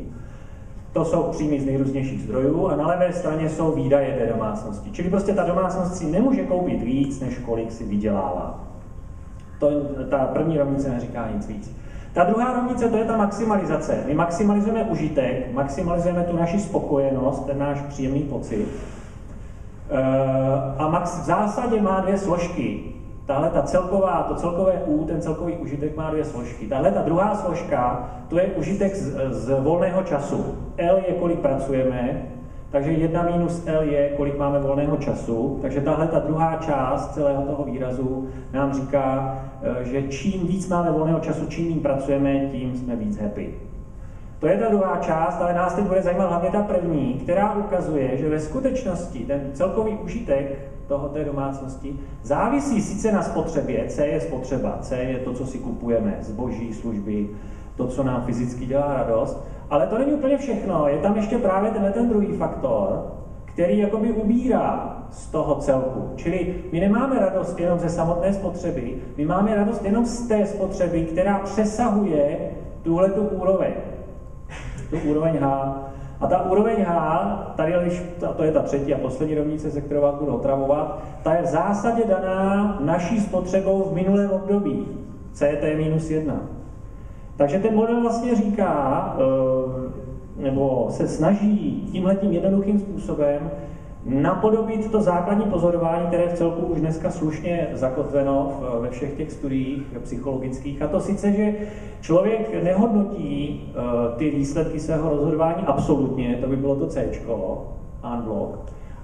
to 0.94 1.04
jsou 1.04 1.22
příjmy 1.22 1.60
z 1.60 1.66
nejrůznějších 1.66 2.22
zdrojů 2.22 2.68
a 2.68 2.76
na 2.76 2.86
levé 2.86 3.12
straně 3.12 3.48
jsou 3.48 3.72
výdaje 3.72 4.16
té 4.18 4.32
domácnosti. 4.32 4.90
Čili 4.90 5.10
prostě 5.10 5.34
ta 5.34 5.44
domácnost 5.44 5.96
si 5.96 6.06
nemůže 6.06 6.42
koupit 6.42 6.82
víc, 6.82 7.20
než 7.20 7.38
kolik 7.38 7.72
si 7.72 7.84
vydělává. 7.84 8.64
To, 9.58 9.70
ta 10.10 10.18
první 10.18 10.58
rovnice 10.58 10.90
neříká 10.90 11.28
nic 11.34 11.46
víc. 11.46 11.76
Ta 12.12 12.24
druhá 12.24 12.52
rovnice, 12.52 12.88
to 12.88 12.96
je 12.96 13.04
ta 13.04 13.16
maximalizace. 13.16 14.04
My 14.06 14.14
maximalizujeme 14.14 14.82
užitek, 14.82 15.52
maximalizujeme 15.52 16.22
tu 16.22 16.36
naši 16.36 16.58
spokojenost, 16.58 17.46
ten 17.46 17.58
náš 17.58 17.80
příjemný 17.80 18.20
pocit. 18.22 18.68
Eh, 19.90 20.74
a 20.78 20.88
max 20.88 21.20
v 21.20 21.24
zásadě 21.24 21.82
má 21.82 22.00
dvě 22.00 22.18
složky. 22.18 22.93
Tahle 23.26 23.50
ta 23.50 23.62
celková, 23.62 24.22
to 24.22 24.34
celkové 24.34 24.72
U, 24.86 25.04
ten 25.04 25.20
celkový 25.20 25.52
užitek 25.52 25.96
má 25.96 26.10
dvě 26.10 26.24
složky. 26.24 26.66
Tahle 26.66 26.90
ta 26.90 27.02
druhá 27.02 27.34
složka, 27.34 28.08
to 28.28 28.38
je 28.38 28.46
užitek 28.46 28.94
z, 28.94 29.16
z 29.30 29.60
volného 29.60 30.02
času. 30.02 30.44
L 30.76 30.96
je, 31.08 31.14
kolik 31.14 31.38
pracujeme, 31.38 32.22
takže 32.70 32.90
1 32.90 33.22
minus 33.22 33.66
L 33.66 33.82
je, 33.82 34.08
kolik 34.16 34.38
máme 34.38 34.58
volného 34.58 34.96
času. 34.96 35.58
Takže 35.62 35.80
tahle 35.80 36.06
ta 36.06 36.18
druhá 36.18 36.56
část 36.56 37.14
celého 37.14 37.42
toho 37.42 37.64
výrazu 37.64 38.28
nám 38.52 38.74
říká, 38.74 39.38
eh, 39.62 39.84
že 39.84 40.02
čím 40.02 40.46
víc 40.46 40.68
máme 40.68 40.90
volného 40.90 41.20
času, 41.20 41.46
čím 41.46 41.68
méně 41.68 41.80
pracujeme, 41.80 42.46
tím 42.52 42.76
jsme 42.76 42.96
víc 42.96 43.20
happy. 43.20 43.54
To 44.38 44.46
je 44.46 44.58
ta 44.58 44.68
druhá 44.68 44.96
část, 44.96 45.40
ale 45.40 45.54
nás 45.54 45.74
teď 45.74 45.84
bude 45.84 46.02
zajímat 46.02 46.28
hlavně 46.28 46.50
ta 46.50 46.62
první, 46.62 47.14
která 47.14 47.54
ukazuje, 47.54 48.16
že 48.16 48.28
ve 48.28 48.40
skutečnosti 48.40 49.18
ten 49.18 49.40
celkový 49.52 49.92
užitek 49.92 50.73
toho 50.88 51.08
té 51.08 51.24
domácnosti 51.24 52.00
závisí 52.22 52.82
sice 52.82 53.12
na 53.12 53.22
spotřebě, 53.22 53.84
C 53.88 54.06
je 54.06 54.20
spotřeba, 54.20 54.78
C 54.80 54.96
je 54.96 55.18
to, 55.18 55.32
co 55.32 55.46
si 55.46 55.58
kupujeme, 55.58 56.18
zboží, 56.20 56.74
služby, 56.74 57.28
to, 57.76 57.86
co 57.86 58.02
nám 58.02 58.22
fyzicky 58.22 58.66
dělá 58.66 58.94
radost, 58.94 59.44
ale 59.70 59.86
to 59.86 59.98
není 59.98 60.12
úplně 60.12 60.38
všechno, 60.38 60.88
je 60.88 60.98
tam 60.98 61.16
ještě 61.16 61.38
právě 61.38 61.70
tenhle 61.70 61.90
ten 61.90 62.08
druhý 62.08 62.26
faktor, 62.26 63.12
který 63.44 63.78
jakoby 63.78 64.12
ubírá 64.12 64.98
z 65.10 65.26
toho 65.26 65.54
celku. 65.54 66.10
Čili 66.16 66.54
my 66.72 66.80
nemáme 66.80 67.18
radost 67.18 67.60
jenom 67.60 67.78
ze 67.78 67.88
samotné 67.88 68.32
spotřeby, 68.32 68.96
my 69.16 69.24
máme 69.24 69.54
radost 69.54 69.84
jenom 69.84 70.04
z 70.04 70.28
té 70.28 70.46
spotřeby, 70.46 71.04
která 71.04 71.38
přesahuje 71.38 72.50
tuhle 72.82 73.10
tu 73.10 73.20
úroveň. 73.20 73.72
Tu 74.90 74.98
úroveň 75.10 75.38
H. 75.40 75.76
A 76.20 76.26
ta 76.26 76.50
úroveň 76.50 76.76
H, 76.84 77.52
tady 77.56 77.74
když, 77.82 78.02
to 78.36 78.44
je 78.44 78.52
ta 78.52 78.62
třetí 78.62 78.94
a 78.94 78.98
poslední 78.98 79.34
rovnice, 79.34 79.70
se 79.70 79.80
kterou 79.80 80.00
vás 80.00 80.14
budu 80.14 80.34
otravovat, 80.34 81.02
ta 81.22 81.34
je 81.34 81.42
v 81.42 81.46
zásadě 81.46 82.02
daná 82.08 82.76
naší 82.80 83.20
spotřebou 83.20 83.82
v 83.82 83.94
minulém 83.94 84.30
období. 84.30 84.88
CT 85.32 85.62
minus 85.76 86.10
1. 86.10 86.34
Takže 87.36 87.58
ten 87.58 87.74
model 87.74 88.00
vlastně 88.00 88.34
říká, 88.34 89.16
eh, 89.18 90.42
nebo 90.42 90.86
se 90.90 91.08
snaží 91.08 91.88
tímhletím 91.92 92.32
jednoduchým 92.32 92.78
způsobem 92.78 93.50
napodobit 94.04 94.90
to 94.90 95.00
základní 95.00 95.44
pozorování, 95.44 96.06
které 96.06 96.28
v 96.28 96.34
celku 96.34 96.66
už 96.66 96.80
dneska 96.80 97.10
slušně 97.10 97.68
zakotveno 97.72 98.60
ve 98.80 98.90
všech 98.90 99.16
těch 99.16 99.32
studiích 99.32 99.82
psychologických. 100.02 100.82
A 100.82 100.88
to 100.88 101.00
sice, 101.00 101.32
že 101.32 101.54
člověk 102.00 102.64
nehodnotí 102.64 103.62
eh, 103.68 104.16
ty 104.16 104.30
výsledky 104.30 104.80
svého 104.80 105.10
rozhodování 105.10 105.62
absolutně, 105.66 106.38
to 106.40 106.46
by 106.46 106.56
bylo 106.56 106.76
to 106.76 106.86
C, 106.86 107.10
unblock, 108.14 108.58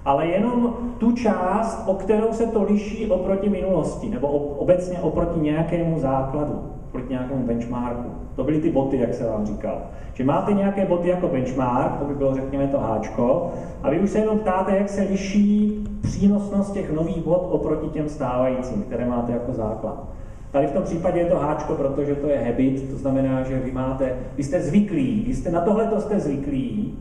ale 0.05 0.27
jenom 0.27 0.75
tu 0.97 1.11
část, 1.11 1.83
o 1.87 1.93
kterou 1.93 2.33
se 2.33 2.47
to 2.47 2.63
liší 2.63 3.07
oproti 3.07 3.49
minulosti, 3.49 4.09
nebo 4.09 4.27
obecně 4.27 4.99
oproti 4.99 5.39
nějakému 5.39 5.99
základu, 5.99 6.59
oproti 6.91 7.09
nějakému 7.09 7.47
benchmarku. 7.47 8.09
To 8.35 8.43
byly 8.43 8.61
ty 8.61 8.71
boty, 8.71 8.97
jak 8.97 9.13
se 9.13 9.29
vám 9.29 9.45
říkal. 9.45 9.81
Že 10.13 10.23
máte 10.23 10.53
nějaké 10.53 10.85
boty 10.85 11.09
jako 11.09 11.27
benchmark, 11.27 11.99
to 11.99 12.05
by 12.05 12.15
bylo 12.15 12.35
řekněme 12.35 12.67
to 12.67 12.79
háčko, 12.79 13.51
a 13.83 13.89
vy 13.89 13.99
už 13.99 14.09
se 14.09 14.19
jenom 14.19 14.39
ptáte, 14.39 14.77
jak 14.77 14.89
se 14.89 15.01
liší 15.01 15.83
přínosnost 16.01 16.73
těch 16.73 16.91
nových 16.91 17.23
bot 17.23 17.47
oproti 17.51 17.87
těm 17.89 18.09
stávajícím, 18.09 18.81
které 18.81 19.05
máte 19.05 19.31
jako 19.31 19.53
základ. 19.53 20.03
Tady 20.51 20.67
v 20.67 20.71
tom 20.71 20.83
případě 20.83 21.19
je 21.19 21.25
to 21.25 21.39
háčko, 21.39 21.73
protože 21.73 22.15
to 22.15 22.27
je 22.27 22.43
habit, 22.43 22.89
to 22.91 22.97
znamená, 22.97 23.43
že 23.43 23.59
vy 23.59 23.71
máte, 23.71 24.15
vy 24.37 24.43
jste 24.43 24.61
zvyklí, 24.61 25.23
vy 25.27 25.33
jste 25.33 25.51
na 25.51 25.61
tohle 25.61 25.85
to 25.85 26.01
jste 26.01 26.19
zvyklí 26.19 26.93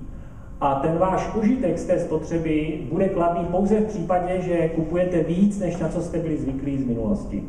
a 0.60 0.74
ten 0.74 0.98
váš 0.98 1.34
užitek 1.34 1.78
z 1.78 1.84
té 1.84 1.98
spotřeby 1.98 2.80
bude 2.92 3.08
kladný 3.08 3.44
pouze 3.44 3.80
v 3.80 3.84
případě, 3.84 4.40
že 4.40 4.68
kupujete 4.68 5.22
víc, 5.22 5.58
než 5.58 5.76
na 5.76 5.88
co 5.88 6.00
jste 6.00 6.18
byli 6.18 6.36
zvyklí 6.36 6.78
z 6.78 6.86
minulosti. 6.86 7.44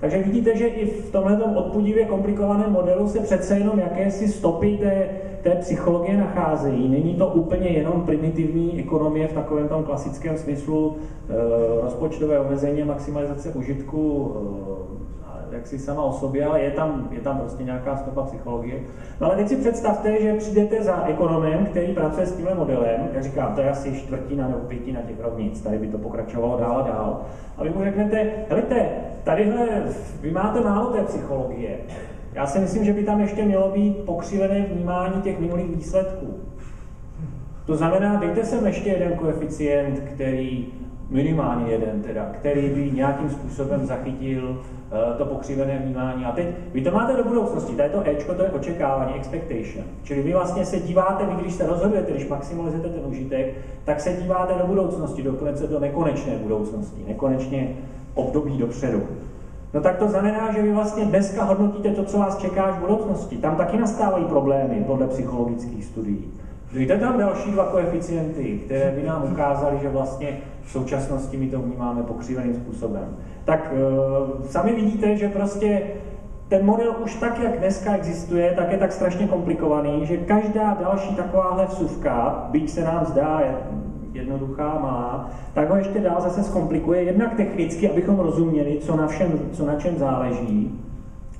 Takže 0.00 0.22
vidíte, 0.22 0.56
že 0.56 0.66
i 0.66 0.86
v 0.86 1.10
tomhle 1.12 1.42
odpudivě 1.42 2.04
komplikovaném 2.04 2.72
modelu 2.72 3.08
se 3.08 3.20
přece 3.20 3.58
jenom 3.58 3.78
jakési 3.78 4.28
stopy 4.28 4.76
té, 4.76 5.08
té 5.42 5.50
psychologie 5.50 6.16
nacházejí. 6.16 6.88
Není 6.88 7.14
to 7.14 7.26
úplně 7.26 7.68
jenom 7.68 8.02
primitivní 8.06 8.80
ekonomie 8.80 9.28
v 9.28 9.32
takovém 9.32 9.68
tom 9.68 9.84
klasickém 9.84 10.38
smyslu 10.38 10.96
e, 10.96 11.82
rozpočtové 11.82 12.40
omezení 12.40 12.82
a 12.82 12.86
maximalizace 12.86 13.50
užitku 13.50 14.32
e, 15.56 15.58
jak 15.58 15.66
si 15.66 15.78
sama 15.78 16.02
o 16.02 16.12
sobě, 16.12 16.46
ale 16.46 16.60
je 16.60 16.70
tam, 16.70 17.08
je 17.10 17.20
tam 17.20 17.38
prostě 17.38 17.64
nějaká 17.64 17.96
stopa 17.96 18.22
psychologie. 18.22 18.80
No 19.20 19.26
ale 19.26 19.36
teď 19.36 19.48
si 19.48 19.56
představte, 19.56 20.22
že 20.22 20.34
přijdete 20.34 20.82
za 20.82 21.04
ekonomem, 21.06 21.66
který 21.66 21.92
pracuje 21.92 22.26
s 22.26 22.36
tímhle 22.36 22.54
modelem, 22.54 23.08
jak 23.14 23.22
říkám, 23.22 23.54
to 23.54 23.60
je 23.60 23.70
asi 23.70 24.00
čtvrtina 24.00 24.48
nebo 24.48 24.60
pětina 24.60 25.00
těch 25.00 25.20
rovnic, 25.20 25.60
tady 25.60 25.78
by 25.78 25.86
to 25.86 25.98
pokračovalo 25.98 26.58
dál 26.60 26.78
a 26.78 26.82
dál. 26.82 27.20
A 27.56 27.62
vy 27.62 27.70
mu 27.70 27.84
řeknete, 27.84 28.30
helejte, 28.48 28.88
tadyhle, 29.24 29.68
vy 30.20 30.30
máte 30.30 30.60
málo 30.60 30.92
té 30.92 31.02
psychologie. 31.02 31.78
Já 32.34 32.46
si 32.46 32.58
myslím, 32.58 32.84
že 32.84 32.92
by 32.92 33.04
tam 33.04 33.20
ještě 33.20 33.44
mělo 33.44 33.70
být 33.70 33.96
pokřivené 34.04 34.62
vnímání 34.62 35.22
těch 35.22 35.40
minulých 35.40 35.76
výsledků. 35.76 36.34
To 37.66 37.76
znamená, 37.76 38.16
dejte 38.16 38.44
sem 38.44 38.66
ještě 38.66 38.88
jeden 38.88 39.12
koeficient, 39.12 40.00
který 40.00 40.66
minimálně 41.10 41.72
jeden 41.72 42.02
teda, 42.02 42.26
který 42.32 42.68
by 42.68 42.90
nějakým 42.90 43.30
způsobem 43.30 43.86
zachytil 43.86 44.50
uh, 44.50 45.18
to 45.18 45.24
pokřivené 45.24 45.78
vnímání. 45.78 46.24
A 46.24 46.32
teď 46.32 46.46
vy 46.74 46.80
to 46.80 46.90
máte 46.90 47.16
do 47.16 47.24
budoucnosti, 47.24 47.76
tady 47.76 47.90
to 47.90 48.02
Ečko, 48.08 48.34
to 48.34 48.42
je 48.42 48.50
očekávání, 48.50 49.14
expectation. 49.14 49.84
Čili 50.02 50.22
vy 50.22 50.32
vlastně 50.32 50.64
se 50.64 50.80
díváte, 50.80 51.26
vy 51.26 51.42
když 51.42 51.54
se 51.54 51.66
rozhodujete, 51.66 52.12
když 52.12 52.28
maximalizujete 52.28 52.88
ten 52.88 53.06
užitek, 53.06 53.54
tak 53.84 54.00
se 54.00 54.12
díváte 54.12 54.54
do 54.58 54.66
budoucnosti, 54.66 55.22
dokonce 55.22 55.66
do 55.66 55.80
nekonečné 55.80 56.36
budoucnosti, 56.36 57.04
nekonečně 57.08 57.76
období 58.14 58.58
dopředu. 58.58 59.02
No 59.74 59.80
tak 59.80 59.96
to 59.98 60.08
znamená, 60.08 60.52
že 60.52 60.62
vy 60.62 60.72
vlastně 60.72 61.04
dneska 61.04 61.44
hodnotíte 61.44 61.90
to, 61.90 62.04
co 62.04 62.18
vás 62.18 62.38
čeká 62.38 62.70
v 62.70 62.80
budoucnosti. 62.80 63.36
Tam 63.36 63.56
taky 63.56 63.78
nastávají 63.78 64.24
problémy 64.24 64.84
podle 64.86 65.06
psychologických 65.06 65.84
studií. 65.84 66.32
Dojde 66.72 66.98
tam 66.98 67.18
další 67.18 67.50
dva 67.50 67.64
koeficienty, 67.64 68.60
které 68.64 68.90
by 68.90 69.02
nám 69.02 69.32
ukázaly, 69.32 69.78
že 69.82 69.88
vlastně 69.88 70.38
v 70.62 70.70
současnosti 70.70 71.36
my 71.36 71.46
to 71.46 71.58
vnímáme 71.58 72.02
pokřiveným 72.02 72.54
způsobem. 72.54 73.16
Tak 73.44 73.72
e, 73.72 74.48
sami 74.48 74.72
vidíte, 74.72 75.16
že 75.16 75.28
prostě 75.28 75.82
ten 76.48 76.66
model 76.66 76.94
už 77.04 77.14
tak, 77.14 77.38
jak 77.38 77.58
dneska 77.58 77.94
existuje, 77.94 78.52
tak 78.56 78.72
je 78.72 78.78
tak 78.78 78.92
strašně 78.92 79.26
komplikovaný, 79.26 80.06
že 80.06 80.16
každá 80.16 80.76
další 80.80 81.14
takováhle 81.14 81.66
vsuvka, 81.66 82.46
byť 82.50 82.70
se 82.70 82.84
nám 82.84 83.06
zdá 83.06 83.42
jednoduchá, 84.12 84.78
má, 84.82 85.30
tak 85.54 85.70
ho 85.70 85.76
ještě 85.76 85.98
dál 85.98 86.20
zase 86.20 86.42
zkomplikuje, 86.42 87.02
jednak 87.02 87.34
technicky, 87.34 87.90
abychom 87.90 88.18
rozuměli, 88.18 88.78
co 88.78 88.96
na, 88.96 89.06
všem, 89.06 89.40
co 89.52 89.66
na 89.66 89.74
čem 89.74 89.98
záleží, 89.98 90.80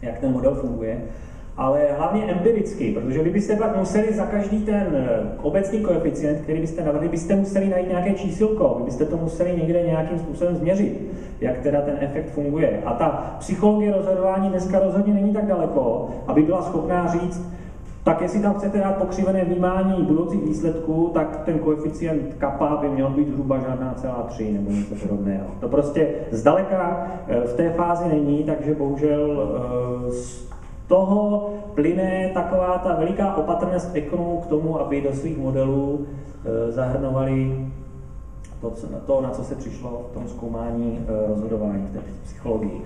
jak 0.03 0.19
ten 0.19 0.33
model 0.33 0.55
funguje, 0.55 1.03
ale 1.57 1.81
hlavně 1.99 2.25
empiricky, 2.25 2.93
protože 2.93 3.23
vy 3.23 3.31
byste 3.31 3.57
pak 3.57 3.77
museli 3.77 4.15
za 4.15 4.27
každý 4.27 4.65
ten 4.65 4.87
eh, 4.93 5.21
obecný 5.43 5.81
koeficient, 5.81 6.41
který 6.41 6.61
byste 6.61 6.85
navrhli, 6.85 7.09
byste 7.09 7.37
museli 7.37 7.69
najít 7.69 7.89
nějaké 7.89 8.13
čísilko, 8.13 8.75
vy 8.79 8.85
byste 8.85 9.05
to 9.05 9.17
museli 9.17 9.57
někde 9.57 9.83
nějakým 9.83 10.19
způsobem 10.19 10.57
změřit, 10.57 11.01
jak 11.41 11.59
teda 11.59 11.81
ten 11.81 11.97
efekt 12.01 12.31
funguje. 12.31 12.83
A 12.85 12.95
ta 12.95 13.37
psychologie 13.39 13.93
rozhodování 13.93 14.49
dneska 14.49 14.79
rozhodně 14.79 15.15
není 15.15 15.33
tak 15.33 15.47
daleko, 15.47 16.09
aby 16.27 16.43
byla 16.43 16.63
schopná 16.63 17.07
říct, 17.07 17.57
tak 18.05 18.21
jestli 18.21 18.41
tam 18.41 18.55
chcete 18.55 18.79
dát 18.79 18.97
pokřivené 18.97 19.45
vnímání 19.45 20.03
budoucích 20.03 20.43
výsledků, 20.43 21.11
tak 21.15 21.43
ten 21.45 21.59
koeficient 21.59 22.35
kappa 22.39 22.77
by 22.77 22.89
měl 22.89 23.11
být 23.11 23.29
zhruba 23.29 23.59
žádná 23.59 23.95
celá 23.97 24.23
tři 24.29 24.53
nebo 24.53 24.71
něco 24.71 24.95
podobného. 24.95 25.47
To 25.61 25.69
prostě 25.69 26.09
zdaleka 26.31 27.07
eh, 27.29 27.41
v 27.41 27.53
té 27.53 27.71
fázi 27.71 28.09
není, 28.09 28.45
takže 28.45 28.75
bohužel 28.75 29.49
eh, 30.09 30.13
toho 30.89 31.51
plyne 31.75 32.31
taková 32.35 32.79
ta 32.79 32.95
veliká 32.95 33.35
opatrnost 33.35 33.91
ekonomů 33.95 34.41
k 34.41 34.47
tomu, 34.47 34.81
aby 34.81 35.01
do 35.01 35.13
svých 35.13 35.39
modelů 35.39 36.07
e, 36.45 36.73
zahrnovali 36.73 37.67
to, 38.61 38.73
to, 39.07 39.21
na 39.21 39.31
co 39.31 39.45
se 39.45 39.55
přišlo 39.55 40.07
v 40.11 40.15
tom 40.15 40.29
zkoumání 40.29 40.99
e, 41.09 41.29
rozhodování 41.29 41.87
v 41.87 41.93
té 41.93 42.01
psychologii. 42.25 42.83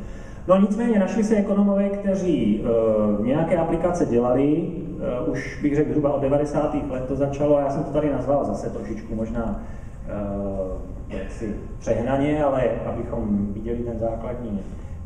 No 0.49 0.61
nicméně 0.61 0.99
našli 0.99 1.25
se 1.25 1.37
ekonomové, 1.37 1.88
kteří 1.88 2.64
e, 2.64 3.23
nějaké 3.23 3.57
aplikace 3.57 4.07
dělali, 4.07 4.73
e, 5.00 5.30
už 5.30 5.62
bych 5.62 5.76
řekl 5.76 5.90
zhruba 5.90 6.12
od 6.12 6.23
90. 6.23 6.75
let 6.90 7.04
to 7.09 7.16
začalo, 7.16 7.59
já 7.59 7.71
jsem 7.71 7.85
to 7.85 7.90
tady 7.90 8.12
nazval 8.12 8.45
zase 8.45 8.71
trošičku 8.71 9.14
možná 9.14 9.62
e, 11.11 11.16
jaksi 11.16 11.57
přehnaně, 11.78 12.45
ale 12.45 12.62
abychom 12.87 13.49
viděli 13.52 13.78
ten 13.78 13.99
základní 13.99 14.61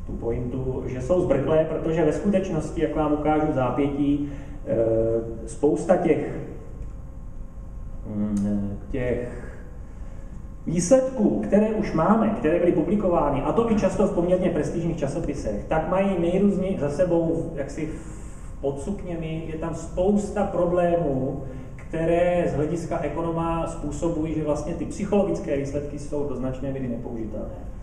tu 0.07 0.13
pointu, 0.13 0.83
že 0.87 1.03
jsou 1.03 1.21
zbrklé, 1.21 1.65
protože 1.65 2.05
ve 2.05 2.13
skutečnosti, 2.13 2.83
jak 2.83 2.97
vám 2.97 3.13
ukážu 3.13 3.53
zápětí, 3.53 4.33
e, 4.67 5.49
spousta 5.49 5.97
těch, 5.97 6.37
mm, 8.07 8.79
těch 8.91 9.45
výsledků, 10.67 11.41
které 11.41 11.67
už 11.67 11.93
máme, 11.93 12.31
které 12.31 12.59
byly 12.59 12.73
publikovány, 12.73 13.43
a 13.43 13.53
to 13.53 13.73
i 13.73 13.75
často 13.75 14.07
v 14.07 14.15
poměrně 14.15 14.51
prestižních 14.51 14.97
časopisech, 14.97 15.65
tak 15.69 15.89
mají 15.89 16.21
nejrůzněji 16.21 16.79
za 16.81 16.91
sebou 16.91 17.53
jaksi 17.55 17.89
pod 18.61 18.81
sukněmi, 18.81 19.45
je 19.47 19.59
tam 19.59 19.75
spousta 19.75 20.45
problémů, 20.45 21.43
které 21.77 22.45
z 22.49 22.55
hlediska 22.55 22.99
ekonoma 22.99 23.67
způsobují, 23.67 24.35
že 24.35 24.45
vlastně 24.45 24.75
ty 24.75 24.85
psychologické 24.85 25.57
výsledky 25.57 25.99
jsou 25.99 26.29
do 26.29 26.37
značné 26.37 26.73
míry 26.73 26.89
nepoužitelné. 26.89 27.74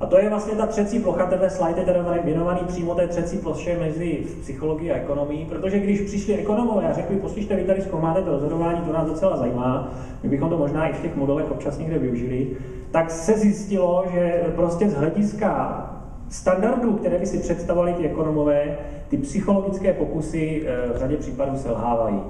A 0.00 0.06
to 0.06 0.18
je 0.18 0.30
vlastně 0.30 0.54
ta 0.54 0.66
třecí 0.66 0.98
plocha, 0.98 1.26
tenhle 1.26 1.50
slide 1.50 1.80
je 1.80 1.86
teda 1.86 2.16
věnovaný 2.24 2.60
přímo 2.66 2.94
té 2.94 3.08
třecí 3.08 3.38
ploše 3.38 3.78
mezi 3.78 4.26
psychologií 4.40 4.90
a 4.90 4.96
ekonomií, 4.96 5.44
protože 5.44 5.78
když 5.78 6.00
přišli 6.00 6.34
ekonomové 6.34 6.88
a 6.88 6.92
řekli, 6.92 7.16
poslyšte, 7.16 7.56
vy 7.56 7.62
tady 7.62 7.82
zkoumáte 7.82 8.22
to 8.22 8.30
rozhodování, 8.30 8.80
to 8.80 8.92
nás 8.92 9.06
docela 9.06 9.36
zajímá, 9.36 9.92
my 10.22 10.28
bychom 10.28 10.50
to 10.50 10.58
možná 10.58 10.88
i 10.88 10.92
v 10.92 11.02
těch 11.02 11.16
modelech 11.16 11.50
občas 11.50 11.78
někde 11.78 11.98
využili, 11.98 12.48
tak 12.90 13.10
se 13.10 13.38
zjistilo, 13.38 14.04
že 14.12 14.42
prostě 14.54 14.88
z 14.88 14.94
hlediska 14.94 15.82
standardů, 16.28 16.92
které 16.92 17.18
by 17.18 17.26
si 17.26 17.38
představovali 17.38 17.92
ty 17.92 18.04
ekonomové, 18.04 18.78
ty 19.08 19.16
psychologické 19.16 19.92
pokusy 19.92 20.66
eh, 20.66 20.92
v 20.92 20.98
řadě 20.98 21.16
případů 21.16 21.56
selhávají. 21.56 22.20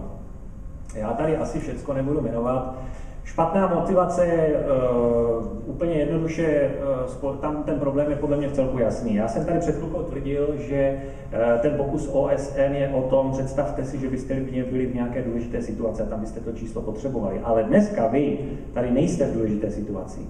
Já 0.94 1.12
tady 1.12 1.37
asi 1.37 1.61
všecko 1.61 1.92
nebudu 1.92 2.20
jmenovat, 2.20 2.78
Špatná 3.26 3.75
motivace, 3.75 4.26
uh, 4.26 5.45
úplně 5.66 5.95
jednoduše, 5.95 6.71
uh, 7.23 7.37
tam 7.37 7.62
ten 7.62 7.80
problém 7.80 8.11
je 8.11 8.16
podle 8.16 8.37
mě 8.37 8.50
celku 8.50 8.78
jasný. 8.78 9.14
Já 9.14 9.28
jsem 9.28 9.45
tady 9.45 9.59
před 9.61 9.76
chvilkou 9.76 10.02
tvrdil, 10.02 10.54
že 10.56 11.02
uh, 11.33 11.61
ten 11.61 11.73
pokus 11.76 12.09
OSN 12.12 12.73
je 12.73 12.88
o 12.88 13.02
tom, 13.02 13.33
představte 13.33 13.85
si, 13.85 13.99
že 13.99 14.11
byste 14.11 14.35
byli 14.71 14.87
v 14.87 14.95
nějaké 14.95 15.23
důležité 15.23 15.62
situaci 15.62 16.02
tam 16.02 16.21
byste 16.21 16.40
to 16.40 16.52
číslo 16.52 16.83
potřebovali. 16.83 17.40
Ale 17.45 17.62
dneska 17.62 18.06
vy 18.06 18.38
tady 18.75 18.90
nejste 18.90 19.25
v 19.26 19.35
důležité 19.35 19.71
situaci. 19.71 20.21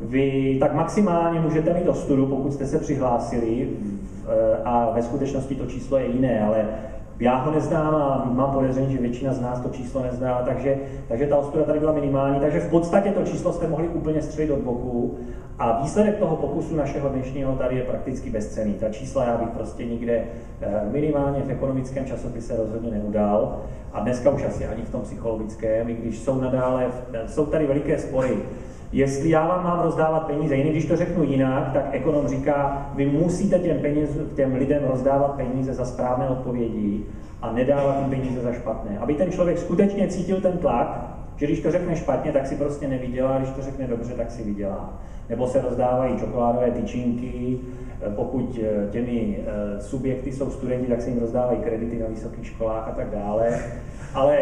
Vy 0.00 0.56
tak 0.60 0.74
maximálně 0.74 1.40
můžete 1.40 1.74
mít 1.74 1.88
ostudu, 1.88 2.26
pokud 2.26 2.52
jste 2.52 2.66
se 2.66 2.78
přihlásili 2.78 3.68
a 4.64 4.90
ve 4.90 5.02
skutečnosti 5.02 5.54
to 5.54 5.66
číslo 5.66 5.98
je 5.98 6.06
jiné, 6.06 6.42
ale 6.42 6.64
já 7.20 7.36
ho 7.36 7.50
neznám 7.50 7.94
a 7.94 8.30
mám 8.32 8.50
podezření, 8.50 8.92
že 8.92 8.98
většina 8.98 9.32
z 9.32 9.40
nás 9.40 9.60
to 9.60 9.68
číslo 9.68 10.02
nezná, 10.02 10.42
takže, 10.44 10.76
takže 11.08 11.26
ta 11.26 11.36
ostuda 11.36 11.64
tady 11.64 11.80
byla 11.80 11.92
minimální, 11.92 12.40
takže 12.40 12.60
v 12.60 12.70
podstatě 12.70 13.10
to 13.10 13.24
číslo 13.24 13.52
jste 13.52 13.68
mohli 13.68 13.88
úplně 13.88 14.22
střelit 14.22 14.50
od 14.50 14.58
boku. 14.58 15.18
A 15.58 15.82
výsledek 15.82 16.18
toho 16.18 16.36
pokusu 16.36 16.76
našeho 16.76 17.08
dnešního 17.08 17.52
tady 17.52 17.76
je 17.76 17.82
prakticky 17.82 18.30
bezcený. 18.30 18.74
Ta 18.74 18.88
čísla 18.88 19.24
já 19.24 19.36
bych 19.36 19.48
prostě 19.48 19.84
nikde 19.84 20.24
eh, 20.60 20.80
minimálně 20.92 21.42
v 21.42 21.50
ekonomickém 21.50 22.04
časopise 22.04 22.56
rozhodně 22.56 22.90
neudal. 22.90 23.60
A 23.92 24.00
dneska 24.00 24.30
už 24.30 24.44
asi 24.44 24.66
ani 24.66 24.82
v 24.82 24.90
tom 24.90 25.00
psychologickém, 25.00 25.88
i 25.88 25.94
když 25.94 26.18
jsou 26.18 26.40
nadále, 26.40 26.86
jsou 27.26 27.46
tady 27.46 27.66
veliké 27.66 27.98
spory 27.98 28.36
Jestli 28.92 29.30
já 29.30 29.46
vám 29.46 29.64
mám 29.64 29.80
rozdávat 29.80 30.26
peníze, 30.26 30.56
jiný 30.56 30.70
když 30.70 30.86
to 30.86 30.96
řeknu 30.96 31.22
jinak, 31.24 31.72
tak 31.72 31.88
ekonom 31.92 32.28
říká, 32.28 32.86
vy 32.94 33.06
musíte 33.06 33.58
těm, 33.58 33.78
peněz, 33.78 34.10
těm 34.36 34.54
lidem 34.54 34.82
rozdávat 34.84 35.36
peníze 35.36 35.74
za 35.74 35.84
správné 35.84 36.28
odpovědi 36.28 37.04
a 37.42 37.52
nedávat 37.52 37.98
jim 38.00 38.10
peníze 38.10 38.40
za 38.40 38.52
špatné. 38.52 38.98
Aby 38.98 39.14
ten 39.14 39.32
člověk 39.32 39.58
skutečně 39.58 40.08
cítil 40.08 40.40
ten 40.40 40.58
tlak, 40.58 41.16
že 41.36 41.46
když 41.46 41.60
to 41.60 41.70
řekne 41.70 41.96
špatně, 41.96 42.32
tak 42.32 42.46
si 42.46 42.56
prostě 42.56 42.88
nevydělá, 42.88 43.38
když 43.38 43.50
to 43.50 43.62
řekne 43.62 43.86
dobře, 43.86 44.14
tak 44.14 44.30
si 44.30 44.42
vydělá. 44.42 44.98
Nebo 45.28 45.46
se 45.46 45.60
rozdávají 45.60 46.18
čokoládové 46.18 46.70
tyčinky, 46.70 47.58
pokud 48.16 48.58
eh, 48.62 48.90
těmi 48.90 49.38
eh, 49.38 49.80
subjekty 49.80 50.32
jsou 50.32 50.50
studenti, 50.50 50.86
tak 50.86 51.02
se 51.02 51.10
jim 51.10 51.20
rozdávají 51.20 51.58
kredity 51.58 51.98
na 51.98 52.06
vysokých 52.06 52.46
školách 52.46 52.88
a 52.88 52.90
tak 52.90 53.10
dále 53.10 53.58
ale 54.14 54.38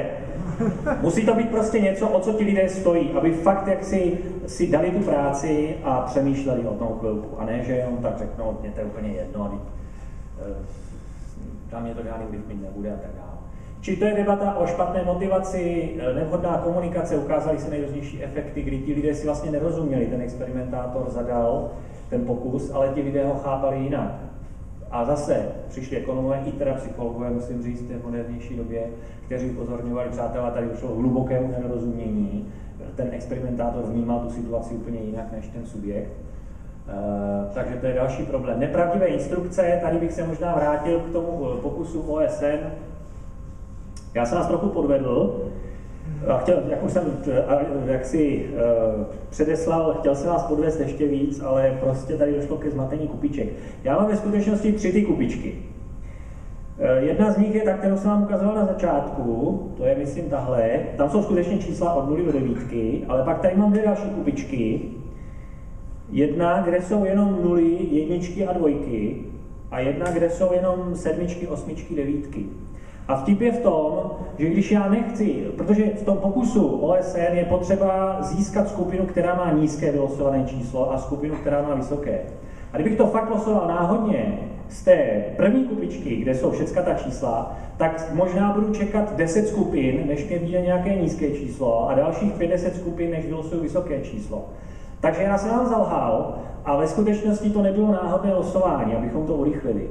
musí 1.01 1.27
to 1.27 1.35
být 1.35 1.51
prostě 1.51 1.81
něco, 1.81 2.09
o 2.09 2.21
co 2.21 2.33
ti 2.33 2.45
lidé 2.45 2.69
stojí, 2.69 3.11
aby 3.11 3.33
fakt 3.33 3.67
jak 3.67 3.85
si, 3.85 4.19
si 4.47 4.71
dali 4.71 4.91
tu 4.91 4.99
práci 4.99 5.77
a 5.85 6.01
přemýšleli 6.01 6.67
o 6.67 6.75
tom 6.75 6.99
chvilku. 6.99 7.41
A 7.41 7.45
ne, 7.45 7.65
že 7.65 7.73
jenom 7.73 7.97
tak 7.97 8.19
řeknou, 8.19 8.59
mě 8.61 8.71
to 8.71 8.81
je 8.81 8.87
úplně 8.87 9.09
jedno, 9.09 9.43
a 9.43 9.53
eh, 10.41 10.55
tam 11.71 11.83
mě 11.83 11.95
to 11.95 12.03
žádný 12.03 12.27
vliv 12.27 12.41
mít 12.49 12.63
nebude 12.63 12.93
a 12.93 12.97
tak 12.97 13.11
dále. 13.17 13.35
Či 13.81 13.97
to 13.97 14.05
je 14.05 14.15
debata 14.15 14.57
o 14.57 14.67
špatné 14.67 15.05
motivaci, 15.05 15.93
eh, 15.99 16.15
nevhodná 16.15 16.59
komunikace, 16.59 17.17
ukázaly 17.17 17.59
se 17.59 17.71
nejrůznější 17.71 18.25
efekty, 18.25 18.63
kdy 18.63 18.79
ti 18.79 18.95
lidé 18.95 19.15
si 19.15 19.27
vlastně 19.27 19.51
nerozuměli, 19.51 20.07
ten 20.07 20.21
experimentátor 20.21 21.11
zadal 21.11 21.71
ten 22.11 22.27
pokus, 22.27 22.71
ale 22.75 22.89
ti 22.89 23.03
lidé 23.03 23.27
ho 23.27 23.35
chápali 23.35 23.79
jinak. 23.79 24.15
A 24.95 25.05
zase 25.05 25.47
přišli 25.69 25.97
ekonomové 25.97 26.43
i 26.47 26.53
teda 26.53 26.75
psychologové, 26.75 27.31
musím 27.31 27.63
říct, 27.63 27.83
v 27.83 27.89
té 27.89 27.95
modernější 28.05 28.57
době, 28.57 28.87
kteří 29.27 29.51
upozorňovali, 29.51 30.11
přátelé, 30.11 30.51
tady 30.51 30.69
došlo 30.69 30.89
k 30.89 30.99
hlubokému 30.99 31.55
nerozumění. 31.63 32.49
Ten 32.95 33.09
experimentátor 33.11 33.85
vnímal 33.85 34.21
tu 34.21 34.31
situaci 34.31 34.75
úplně 34.75 35.01
jinak 35.01 35.33
než 35.33 35.49
ten 35.49 35.67
subjekt. 35.67 36.11
Uh, 36.89 37.55
takže 37.55 37.77
to 37.77 37.87
je 37.87 37.95
další 37.95 38.23
problém. 38.23 38.61
Nepravdivé 38.61 39.07
instrukce, 39.07 39.79
tady 39.83 39.99
bych 39.99 40.13
se 40.13 40.27
možná 40.27 40.55
vrátil 40.55 41.01
k 41.01 41.13
tomu 41.13 41.57
pokusu 41.63 42.01
OSN. 42.01 42.59
Já 44.15 44.27
jsem 44.27 44.39
vás 44.39 44.47
trochu 44.47 44.69
podvedl, 44.69 45.51
a 46.29 46.39
chtěl, 46.39 46.63
jak 46.69 46.85
už 46.85 46.93
jsem 46.93 47.03
jak 47.87 48.07
si 48.07 48.47
uh, 48.97 49.05
předeslal, 49.31 49.97
chtěl 50.01 50.15
jsem 50.15 50.31
vás 50.31 50.43
podvést 50.43 50.81
ještě 50.81 51.09
víc, 51.09 51.41
ale 51.41 51.79
prostě 51.81 52.17
tady 52.17 52.33
došlo 52.35 52.57
ke 52.57 52.71
zmatení 52.71 53.09
kupiček. 53.09 53.49
Já 53.85 53.99
mám 53.99 54.09
ve 54.09 54.17
skutečnosti 54.17 54.73
tři 54.73 54.93
ty 54.93 55.03
kupičky. 55.03 55.55
Jedna 57.01 57.33
z 57.33 57.39
nich 57.39 57.55
je 57.55 57.63
ta, 57.63 57.73
kterou 57.73 57.97
jsem 57.97 58.11
vám 58.11 58.23
ukazoval 58.23 58.55
na 58.55 58.67
začátku, 58.67 59.61
to 59.77 59.85
je 59.85 59.97
myslím 59.97 60.31
tahle, 60.31 60.81
tam 60.97 61.11
jsou 61.11 61.23
skutečně 61.23 61.59
čísla 61.59 61.95
od 61.95 62.11
0 62.11 62.23
do 62.23 62.33
9, 62.33 62.59
ale 63.09 63.25
pak 63.25 63.41
tady 63.41 63.57
mám 63.57 63.73
dvě 63.73 63.85
další 63.85 64.03
kupičky. 64.03 64.81
Jedna, 66.11 66.63
kde 66.63 66.83
jsou 66.83 67.05
jenom 67.05 67.39
nuly, 67.43 67.79
jedničky 67.91 68.47
a 68.47 68.53
dvojky, 68.53 69.17
a 69.71 69.81
jedna, 69.81 70.11
kde 70.11 70.31
jsou 70.31 70.53
jenom 70.53 70.95
sedmičky, 70.95 71.47
osmičky, 71.47 71.95
devítky. 71.95 72.47
A 73.09 73.17
vtip 73.17 73.41
je 73.41 73.53
v 73.53 73.61
tom, 73.61 74.11
že 74.39 74.51
když 74.51 74.73
já 74.73 74.89
nechci, 74.89 75.47
protože 75.57 75.85
v 75.85 76.05
tom 76.05 76.17
pokusu 76.17 76.69
OSN 76.69 77.33
je 77.33 77.45
potřeba 77.45 78.19
získat 78.21 78.69
skupinu, 78.69 79.07
která 79.07 79.35
má 79.35 79.53
nízké 79.53 79.93
vylosované 79.93 80.45
číslo 80.47 80.93
a 80.93 80.99
skupinu, 80.99 81.35
která 81.35 81.63
má 81.63 81.75
vysoké. 81.75 82.19
A 82.73 82.77
kdybych 82.77 82.99
to 82.99 83.07
fakt 83.07 83.31
losoval 83.31 83.69
náhodně 83.69 84.39
z 84.69 84.85
té 84.85 85.25
první 85.37 85.65
kupičky, 85.65 86.17
kde 86.17 86.35
jsou 86.35 86.51
všechna 86.51 86.83
ta 86.83 86.95
čísla, 86.95 87.57
tak 87.77 88.13
možná 88.15 88.53
budu 88.53 88.75
čekat 88.75 89.17
10 89.17 89.49
skupin, 89.49 90.03
než 90.07 90.29
mě 90.29 90.39
vyjde 90.39 90.61
nějaké 90.61 90.97
nízké 90.97 91.31
číslo 91.31 91.89
a 91.89 91.95
dalších 91.95 92.33
50 92.33 92.75
skupin, 92.75 93.11
než 93.11 93.27
vylosuju 93.27 93.63
vysoké 93.63 94.01
číslo. 94.01 94.45
Takže 95.01 95.23
já 95.23 95.39
jsem 95.39 95.51
vám 95.51 95.67
zalhal 95.67 96.35
a 96.65 96.77
ve 96.77 96.87
skutečnosti 96.87 97.51
to 97.51 97.63
nebylo 97.63 97.93
náhodné 97.93 98.35
losování, 98.35 98.95
abychom 98.95 99.27
to 99.27 99.35
urychlili. 99.35 99.89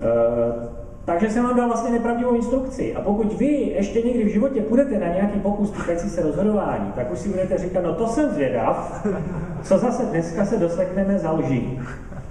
E 0.00 0.83
takže 1.04 1.30
jsem 1.30 1.44
vám 1.44 1.56
dal 1.56 1.66
vlastně 1.66 1.90
nepravdivou 1.90 2.34
instrukci. 2.34 2.94
A 2.94 3.00
pokud 3.00 3.38
vy 3.38 3.46
ještě 3.46 4.02
někdy 4.02 4.24
v 4.24 4.32
životě 4.32 4.60
půjdete 4.60 4.98
na 4.98 5.08
nějaký 5.08 5.40
pokus 5.40 5.70
týkající 5.70 6.10
se 6.10 6.22
rozhodování, 6.22 6.92
tak 6.94 7.12
už 7.12 7.18
si 7.18 7.28
budete 7.28 7.58
říkat, 7.58 7.84
no 7.84 7.94
to 7.94 8.06
jsem 8.06 8.30
zvědav, 8.30 9.06
co 9.62 9.78
zase 9.78 10.02
dneska 10.02 10.44
se 10.44 10.56
doslechneme 10.56 11.18
za 11.18 11.32
lží. 11.32 11.80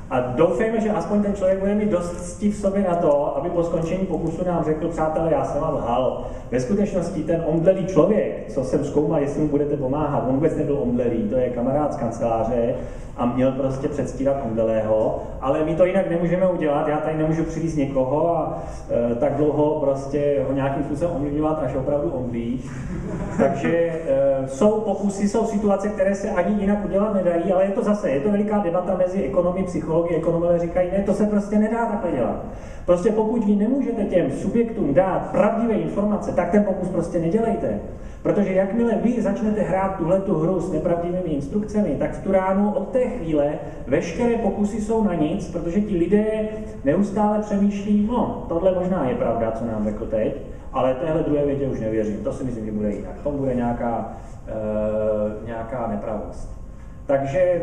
A 0.09 0.19
doufejme, 0.19 0.81
že 0.81 0.91
aspoň 0.91 1.23
ten 1.23 1.33
člověk 1.33 1.59
bude 1.59 1.75
mít 1.75 1.89
dost 1.89 2.21
cti 2.21 2.51
v 2.51 2.57
sobě 2.57 2.85
na 2.89 2.95
to, 2.95 3.37
aby 3.37 3.49
po 3.49 3.63
skončení 3.63 4.05
pokusu 4.05 4.45
nám 4.45 4.63
řekl, 4.63 4.87
přátelé, 4.87 5.31
já 5.31 5.45
jsem 5.45 5.61
vám 5.61 5.73
lhal. 5.73 6.25
Ve 6.51 6.59
skutečnosti 6.59 7.23
ten 7.23 7.43
omdlelý 7.45 7.85
člověk, 7.85 8.45
co 8.47 8.63
jsem 8.63 8.85
zkoumal, 8.85 9.21
jestli 9.21 9.41
mu 9.41 9.47
budete 9.47 9.77
pomáhat, 9.77 10.25
on 10.27 10.35
vůbec 10.35 10.57
nebyl 10.57 10.77
omdlelý, 10.77 11.29
to 11.29 11.35
je 11.35 11.49
kamarád 11.49 11.93
z 11.93 11.97
kanceláře, 11.97 12.75
a 13.17 13.25
měl 13.25 13.51
prostě 13.51 13.87
předstírat 13.87 14.37
omdlelého, 14.45 15.23
ale 15.41 15.65
my 15.65 15.75
to 15.75 15.85
jinak 15.85 16.09
nemůžeme 16.09 16.47
udělat, 16.47 16.87
já 16.87 16.97
tady 16.97 17.17
nemůžu 17.17 17.43
přivést 17.43 17.75
někoho 17.75 18.37
a 18.37 18.63
e, 19.11 19.15
tak 19.15 19.35
dlouho 19.35 19.79
prostě 19.79 20.45
ho 20.47 20.53
nějakým 20.53 20.83
způsobem 20.83 21.15
ovlivňovat, 21.15 21.63
až 21.63 21.75
opravdu 21.75 22.09
omdlí. 22.09 22.61
Takže 23.37 23.77
e, 23.77 24.47
jsou 24.47 24.81
pokusy, 24.81 25.29
jsou 25.29 25.45
situace, 25.45 25.89
které 25.89 26.15
se 26.15 26.29
ani 26.29 26.61
jinak 26.61 26.85
udělat 26.85 27.13
nedají, 27.13 27.53
ale 27.53 27.65
je 27.65 27.71
to 27.71 27.83
zase, 27.83 28.09
je 28.09 28.19
to 28.19 28.31
veliká 28.31 28.57
debata 28.57 28.97
mezi 28.97 29.23
ekonomy, 29.23 29.63
psychologi, 29.63 30.15
ekonomové 30.15 30.59
říkají, 30.59 30.89
ne, 30.91 31.03
to 31.03 31.13
se 31.13 31.25
prostě 31.25 31.59
nedá 31.59 31.85
takhle 31.85 32.11
dělat. 32.11 32.45
Prostě 32.85 33.11
pokud 33.11 33.45
vy 33.45 33.55
nemůžete 33.55 34.03
těm 34.03 34.31
subjektům 34.31 34.93
dát 34.93 35.31
pravdivé 35.31 35.73
informace, 35.73 36.31
tak 36.31 36.51
ten 36.51 36.63
pokus 36.63 36.87
prostě 36.87 37.19
nedělejte. 37.19 37.79
Protože 38.23 38.53
jakmile 38.53 38.95
vy 39.03 39.21
začnete 39.21 39.61
hrát 39.61 39.97
tuhle 39.97 40.21
tu 40.21 40.39
hru 40.39 40.59
s 40.59 40.71
nepravdivými 40.71 41.29
instrukcemi, 41.29 41.95
tak 41.99 42.13
v 42.13 42.23
tu 42.23 42.31
ránu 42.31 42.73
od 42.73 42.89
té 42.89 43.09
chvíle 43.09 43.53
veškeré 43.87 44.37
pokusy 44.37 44.81
jsou 44.81 45.03
na 45.03 45.13
nic, 45.13 45.51
protože 45.51 45.81
ti 45.81 45.97
lidé 45.97 46.25
neustále 46.83 47.39
přemýšlí, 47.39 48.07
no, 48.07 48.45
tohle 48.49 48.75
možná 48.75 49.09
je 49.09 49.15
pravda, 49.15 49.51
co 49.51 49.65
nám 49.65 49.83
řekl 49.83 50.05
teď, 50.05 50.41
ale 50.73 50.93
téhle 50.93 51.23
druhé 51.23 51.45
větě 51.45 51.67
už 51.67 51.79
nevěřím, 51.79 52.23
to 52.23 52.33
si 52.33 52.43
myslím, 52.43 52.65
že 52.65 52.71
bude 52.71 52.91
jinak, 52.91 53.21
tom 53.23 53.37
bude 53.37 53.55
nějaká, 53.55 54.17
e, 54.47 55.45
nějaká 55.45 55.87
nepravost. 55.87 56.49
Takže 57.05 57.61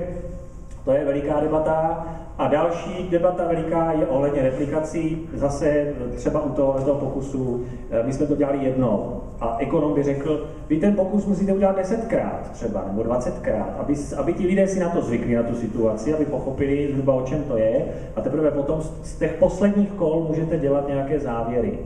to 0.85 0.93
je 0.93 1.05
veliká 1.05 1.41
debata. 1.41 2.07
A 2.39 2.49
další 2.49 3.09
debata 3.11 3.45
veliká 3.49 3.93
je 3.93 4.07
ohledně 4.07 4.43
replikací. 4.43 5.29
Zase 5.35 5.93
třeba 6.17 6.43
u 6.43 6.51
tohoto 6.51 6.95
pokusu, 6.95 7.65
eh, 7.91 8.03
my 8.03 8.13
jsme 8.13 8.27
to 8.27 8.37
dělali 8.37 8.65
jednou 8.65 9.21
a 9.41 9.57
ekonom 9.59 9.95
by 9.95 10.03
řekl, 10.03 10.49
vy 10.69 10.81
ten 10.81 10.95
pokus 10.95 11.27
musíte 11.27 11.53
udělat 11.53 11.77
desetkrát 11.77 12.51
třeba, 12.53 12.85
nebo 12.87 13.03
dvacetkrát, 13.03 13.77
aby, 13.79 13.95
aby 14.17 14.33
ti 14.33 14.47
lidé 14.47 14.67
si 14.67 14.81
na 14.81 14.89
to 14.89 15.03
zvykli, 15.03 15.35
na 15.35 15.43
tu 15.43 15.55
situaci, 15.55 16.15
aby 16.15 16.25
pochopili 16.25 16.89
zhruba 16.93 17.15
o 17.15 17.23
čem 17.23 17.43
to 17.43 17.57
je 17.57 17.85
a 18.17 18.21
teprve 18.21 18.51
potom 18.51 18.81
z 19.03 19.19
těch 19.19 19.33
posledních 19.33 19.91
kol 19.91 20.27
můžete 20.29 20.59
dělat 20.59 20.89
nějaké 20.89 21.21
závěry. 21.21 21.79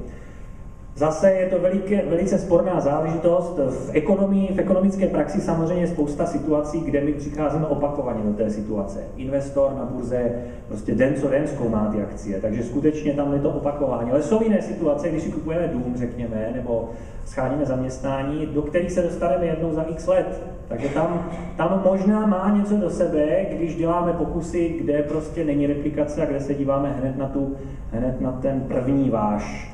Zase 0.97 1.31
je 1.31 1.47
to 1.47 1.59
veliké, 1.59 2.03
velice 2.07 2.39
sporná 2.39 2.81
záležitost. 2.81 3.59
V 3.59 3.91
ekonomii, 3.93 4.53
v 4.53 4.59
ekonomické 4.59 5.07
praxi 5.07 5.41
samozřejmě 5.41 5.87
spousta 5.87 6.27
situací, 6.27 6.81
kde 6.81 7.01
my 7.01 7.13
přicházíme 7.13 7.67
opakovaně 7.67 8.23
do 8.25 8.33
té 8.33 8.51
situace. 8.51 9.01
Investor 9.17 9.75
na 9.75 9.85
burze 9.85 10.33
prostě 10.69 10.95
den 10.95 11.15
co 11.15 11.29
den 11.29 11.47
zkoumá 11.47 11.91
ty 11.93 12.03
akcie, 12.03 12.41
takže 12.41 12.63
skutečně 12.63 13.13
tam 13.13 13.33
je 13.33 13.39
to 13.39 13.51
opakování. 13.51 14.11
Ale 14.11 14.23
jsou 14.23 14.43
jiné 14.43 14.63
situace, 14.63 15.09
když 15.09 15.23
si 15.23 15.33
kupujeme 15.33 15.69
dům, 15.69 15.95
řekněme, 15.97 16.51
nebo 16.55 16.91
scháníme 17.27 17.67
zaměstnání, 17.67 18.47
do 18.47 18.63
kterých 18.63 18.93
se 18.93 19.03
dostaneme 19.03 19.47
jednou 19.47 19.75
za 19.75 19.83
x 19.83 20.07
let. 20.07 20.43
Takže 20.69 20.89
tam, 20.89 21.31
tam 21.57 21.83
možná 21.85 22.27
má 22.27 22.57
něco 22.59 22.77
do 22.77 22.91
sebe, 22.91 23.47
když 23.51 23.77
děláme 23.77 24.13
pokusy, 24.13 24.69
kde 24.81 25.03
prostě 25.03 25.45
není 25.45 25.67
replikace 25.67 26.23
a 26.23 26.27
kde 26.27 26.41
se 26.41 26.55
díváme 26.55 26.95
hned 27.01 27.19
na, 27.19 27.29
tu, 27.29 27.57
hned 27.93 28.21
na 28.21 28.33
ten 28.33 28.61
první 28.61 29.11
váš 29.11 29.74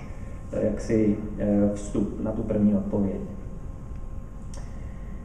jaksi 0.52 1.16
eh, 1.38 1.70
vstup 1.74 2.20
na 2.20 2.32
tu 2.32 2.42
první 2.42 2.74
odpověď. 2.74 3.20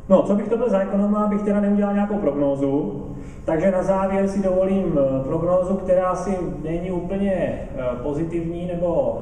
No, 0.10 0.24
co 0.24 0.36
bych 0.36 0.48
to 0.48 0.58
byl 0.58 0.70
za 0.70 0.80
ekonoma, 0.80 1.26
abych 1.26 1.42
teda 1.42 1.60
neudělal 1.60 1.94
nějakou 1.94 2.18
prognózu, 2.18 3.06
takže 3.46 3.72
na 3.72 3.84
závěr 3.84 4.28
si 4.28 4.44
dovolím 4.44 5.00
eh, 5.00 5.24
prognózu, 5.24 5.76
která 5.76 6.16
si 6.16 6.38
není 6.64 6.92
úplně 6.92 7.32
eh, 7.34 7.68
pozitivní 8.04 8.66
nebo 8.66 9.22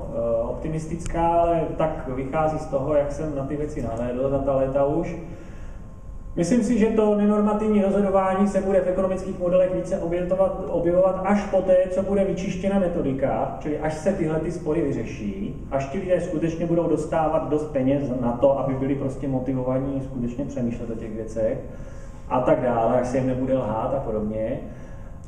optimistická, 0.50 1.28
ale 1.28 1.62
tak 1.78 2.10
vychází 2.16 2.60
z 2.60 2.66
toho, 2.66 2.96
jak 2.96 3.12
jsem 3.12 3.36
na 3.36 3.46
ty 3.46 3.56
věci 3.56 3.82
nahlédl 3.82 4.30
za 4.30 4.40
ta 4.40 4.56
léta 4.56 4.86
už. 4.86 5.16
Myslím 6.36 6.64
si, 6.64 6.78
že 6.78 6.86
to 6.86 7.16
nenormativní 7.16 7.82
rozhodování 7.82 8.48
se 8.48 8.62
bude 8.62 8.82
v 8.82 8.88
ekonomických 8.88 9.40
modelech 9.40 9.76
více 9.76 9.98
objevovat, 9.98 10.66
objevovat 10.68 11.22
až 11.26 11.44
poté, 11.44 11.78
co 11.92 12.04
bude 12.04 12.24
vyčištěna 12.24 12.80
metodika, 12.80 13.58
čili 13.60 13.80
až 13.80 13.94
se 13.94 14.14
tyhle 14.14 14.40
ty 14.40 14.52
spory 14.52 14.82
vyřeší, 14.82 15.56
až 15.72 15.90
ti 15.90 16.00
lidé 16.00 16.22
skutečně 16.22 16.66
budou 16.66 16.88
dostávat 16.88 17.50
dost 17.50 17.72
peněz 17.72 18.04
na 18.22 18.32
to, 18.32 18.60
aby 18.60 18.74
byli 18.74 18.96
prostě 18.96 19.28
motivovaní 19.28 20.02
skutečně 20.04 20.46
přemýšlet 20.46 20.90
o 20.90 20.96
těch 20.96 21.16
věcech 21.16 21.58
a 22.30 22.42
tak 22.42 22.62
dále, 22.62 23.02
až 23.02 23.08
se 23.08 23.18
jim 23.18 23.28
nebude 23.28 23.58
lhát 23.58 23.94
a 23.94 24.00
podobně. 24.00 24.60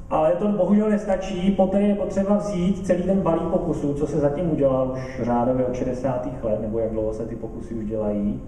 Ale 0.09 0.31
to 0.31 0.47
bohužel 0.47 0.89
nestačí, 0.89 1.51
poté 1.51 1.81
je 1.81 1.95
potřeba 1.95 2.37
vzít 2.37 2.85
celý 2.85 3.03
ten 3.03 3.21
balík 3.21 3.43
pokusů, 3.43 3.93
co 3.93 4.07
se 4.07 4.19
zatím 4.19 4.51
udělal 4.51 4.91
už 4.95 5.21
řádově 5.25 5.65
od 5.65 5.75
60. 5.75 6.27
let, 6.43 6.61
nebo 6.61 6.79
jak 6.79 6.91
dlouho 6.91 7.13
se 7.13 7.25
ty 7.25 7.35
pokusy 7.35 7.73
už 7.73 7.85
dělají, 7.85 8.41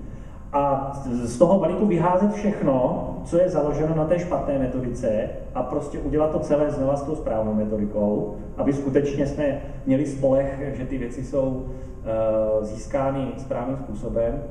a 0.54 0.92
z 1.04 1.38
toho 1.38 1.60
balíku 1.60 1.86
vyházet 1.86 2.32
všechno, 2.32 3.04
co 3.26 3.42
je 3.42 3.50
založeno 3.50 3.96
na 3.96 4.06
té 4.06 4.20
špatné 4.20 4.60
metodice 4.60 5.30
a 5.56 5.64
prostě 5.64 6.00
udělat 6.00 6.32
to 6.32 6.40
celé 6.40 6.72
znova 6.72 6.96
s 6.96 7.04
tou 7.04 7.16
správnou 7.16 7.54
metodikou, 7.54 8.36
aby 8.58 8.74
skutečně 8.74 9.28
jsme 9.28 9.62
měli 9.86 10.06
spolech, 10.06 10.74
že 10.74 10.86
ty 10.86 10.98
věci 10.98 11.24
jsou 11.24 11.48
uh, 11.48 12.64
získány 12.66 13.28
správným 13.38 13.78
způsobem. 13.78 14.44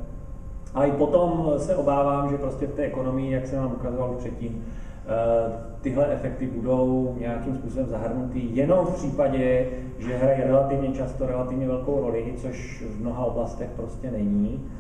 A 0.75 0.85
i 0.85 0.93
potom 0.93 1.53
se 1.57 1.77
obávám, 1.77 2.31
že 2.31 2.39
prostě 2.39 2.67
v 2.67 2.75
té 2.75 2.83
ekonomii, 2.83 3.33
jak 3.33 3.47
jsem 3.47 3.59
vám 3.59 3.73
ukazoval 3.73 4.15
předtím, 4.19 4.55
uh, 4.55 5.53
tyhle 5.81 6.07
efekty 6.07 6.47
budou 6.47 7.15
nějakým 7.19 7.57
způsobem 7.57 7.87
zahrnuty 7.87 8.41
jenom 8.53 8.87
v 8.87 8.95
případě, 8.95 9.67
že 9.99 10.17
hrají 10.17 10.43
relativně 10.43 10.89
často 10.89 11.27
relativně 11.27 11.67
velkou 11.67 12.01
roli, 12.01 12.35
což 12.37 12.85
v 12.91 13.01
mnoha 13.01 13.25
oblastech 13.25 13.69
prostě 13.77 14.11
není 14.11 14.71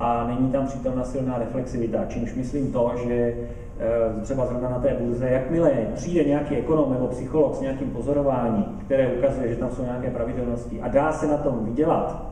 a 0.00 0.26
není 0.26 0.52
tam 0.52 0.66
přítomna 0.66 1.04
silná 1.04 1.38
reflexivita, 1.38 2.04
čímž 2.08 2.34
myslím 2.34 2.72
to, 2.72 2.92
že 3.06 3.14
eh, 3.14 4.22
třeba 4.22 4.46
zrovna 4.46 4.68
na 4.70 4.78
té 4.78 4.96
burze, 5.00 5.30
jakmile 5.30 5.70
přijde 5.94 6.24
nějaký 6.24 6.56
ekonom 6.56 6.92
nebo 6.92 7.06
psycholog 7.06 7.54
s 7.54 7.60
nějakým 7.60 7.90
pozorováním, 7.90 8.64
které 8.84 9.08
ukazuje, 9.08 9.48
že 9.48 9.56
tam 9.56 9.70
jsou 9.70 9.82
nějaké 9.82 10.10
pravidelnosti 10.10 10.80
a 10.80 10.88
dá 10.88 11.12
se 11.12 11.26
na 11.26 11.36
tom 11.36 11.64
vydělat, 11.64 12.30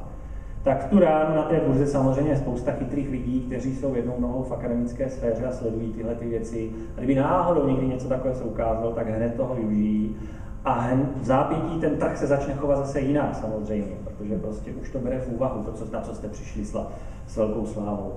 tak 0.63 0.85
tu 0.85 0.99
ránu 0.99 1.37
na 1.37 1.43
té 1.43 1.61
burze 1.67 1.87
samozřejmě 1.87 2.31
je 2.31 2.37
spousta 2.37 2.73
chytrých 2.73 3.11
lidí, 3.11 3.41
kteří 3.41 3.77
jsou 3.77 3.95
jednou 3.95 4.15
nohou 4.19 4.43
v 4.43 4.53
akademické 4.53 5.09
sféře 5.09 5.47
a 5.47 5.53
sledují 5.53 5.93
tyhle 5.93 6.15
ty 6.15 6.29
věci. 6.29 6.71
A 6.97 6.99
kdyby 6.99 7.15
náhodou 7.15 7.69
někdy 7.69 7.87
něco 7.87 8.09
takového 8.09 8.39
se 8.39 8.45
ukázalo, 8.45 8.93
tak 8.93 9.09
hned 9.09 9.35
toho 9.35 9.55
využijí 9.55 10.17
a 10.69 10.91
v 11.21 11.25
zápětí 11.25 11.81
ten 11.81 11.97
trh 11.97 12.19
se 12.19 12.27
začne 12.27 12.55
chovat 12.55 12.77
zase 12.77 13.01
jinak 13.01 13.35
samozřejmě, 13.35 13.97
protože 14.05 14.39
prostě 14.39 14.71
už 14.71 14.91
to 14.91 14.99
bere 14.99 15.21
v 15.21 15.29
úvahu, 15.29 15.63
to, 15.63 15.73
co, 15.73 15.93
na 15.93 16.01
co 16.01 16.15
jste 16.15 16.29
přišli 16.29 16.65
s, 16.65 16.87
s 17.27 17.37
velkou 17.37 17.67
slávou. 17.67 18.13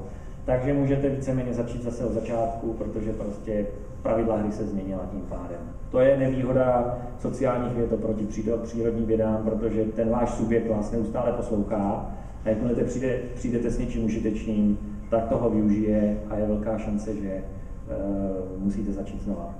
Takže 0.45 0.73
můžete 0.73 1.09
víceméně 1.09 1.53
začít 1.53 1.83
zase 1.83 2.05
od 2.05 2.13
začátku, 2.13 2.73
protože 2.73 3.13
prostě 3.13 3.65
pravidla 4.01 4.37
hry 4.37 4.51
se 4.51 4.67
změnila 4.67 5.01
tím 5.11 5.21
pádem. 5.21 5.59
To 5.91 5.99
je 5.99 6.17
nevýhoda 6.17 6.97
sociálních 7.19 7.73
věd 7.73 7.93
oproti 7.93 8.27
přírodním 8.63 9.05
vědám, 9.05 9.43
protože 9.43 9.85
ten 9.85 10.09
váš 10.09 10.29
subjekt 10.29 10.69
vás 10.69 10.91
neustále 10.91 11.31
poslouchá 11.31 12.15
a 12.45 12.49
jakmile 12.49 12.83
přijde, 12.83 13.19
přijdete 13.35 13.71
s 13.71 13.77
něčím 13.77 14.05
užitečným, 14.05 14.77
tak 15.09 15.29
toho 15.29 15.49
využije 15.49 16.17
a 16.29 16.35
je 16.35 16.47
velká 16.47 16.77
šance, 16.77 17.15
že 17.15 17.43
uh, 18.57 18.63
musíte 18.63 18.91
začít 18.91 19.23
znova. 19.23 19.55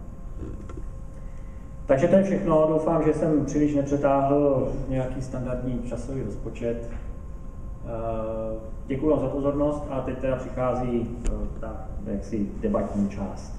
Takže 1.92 2.08
to 2.08 2.16
je 2.16 2.24
všechno. 2.24 2.66
Doufám, 2.70 3.04
že 3.04 3.14
jsem 3.14 3.46
příliš 3.46 3.76
nepřetáhl 3.76 4.72
nějaký 4.90 5.22
standardní 5.22 5.84
časový 5.90 6.22
rozpočet. 6.24 6.90
Eh, 7.86 8.58
Děkuji 8.88 9.10
vám 9.10 9.20
za 9.20 9.28
pozornost 9.28 9.84
a 9.90 10.02
teď 10.02 10.18
teda 10.18 10.36
přichází 10.36 11.18
eh, 11.26 11.32
ta 11.60 11.88
jaksi 12.06 12.50
debatní 12.62 13.10
část. 13.10 13.54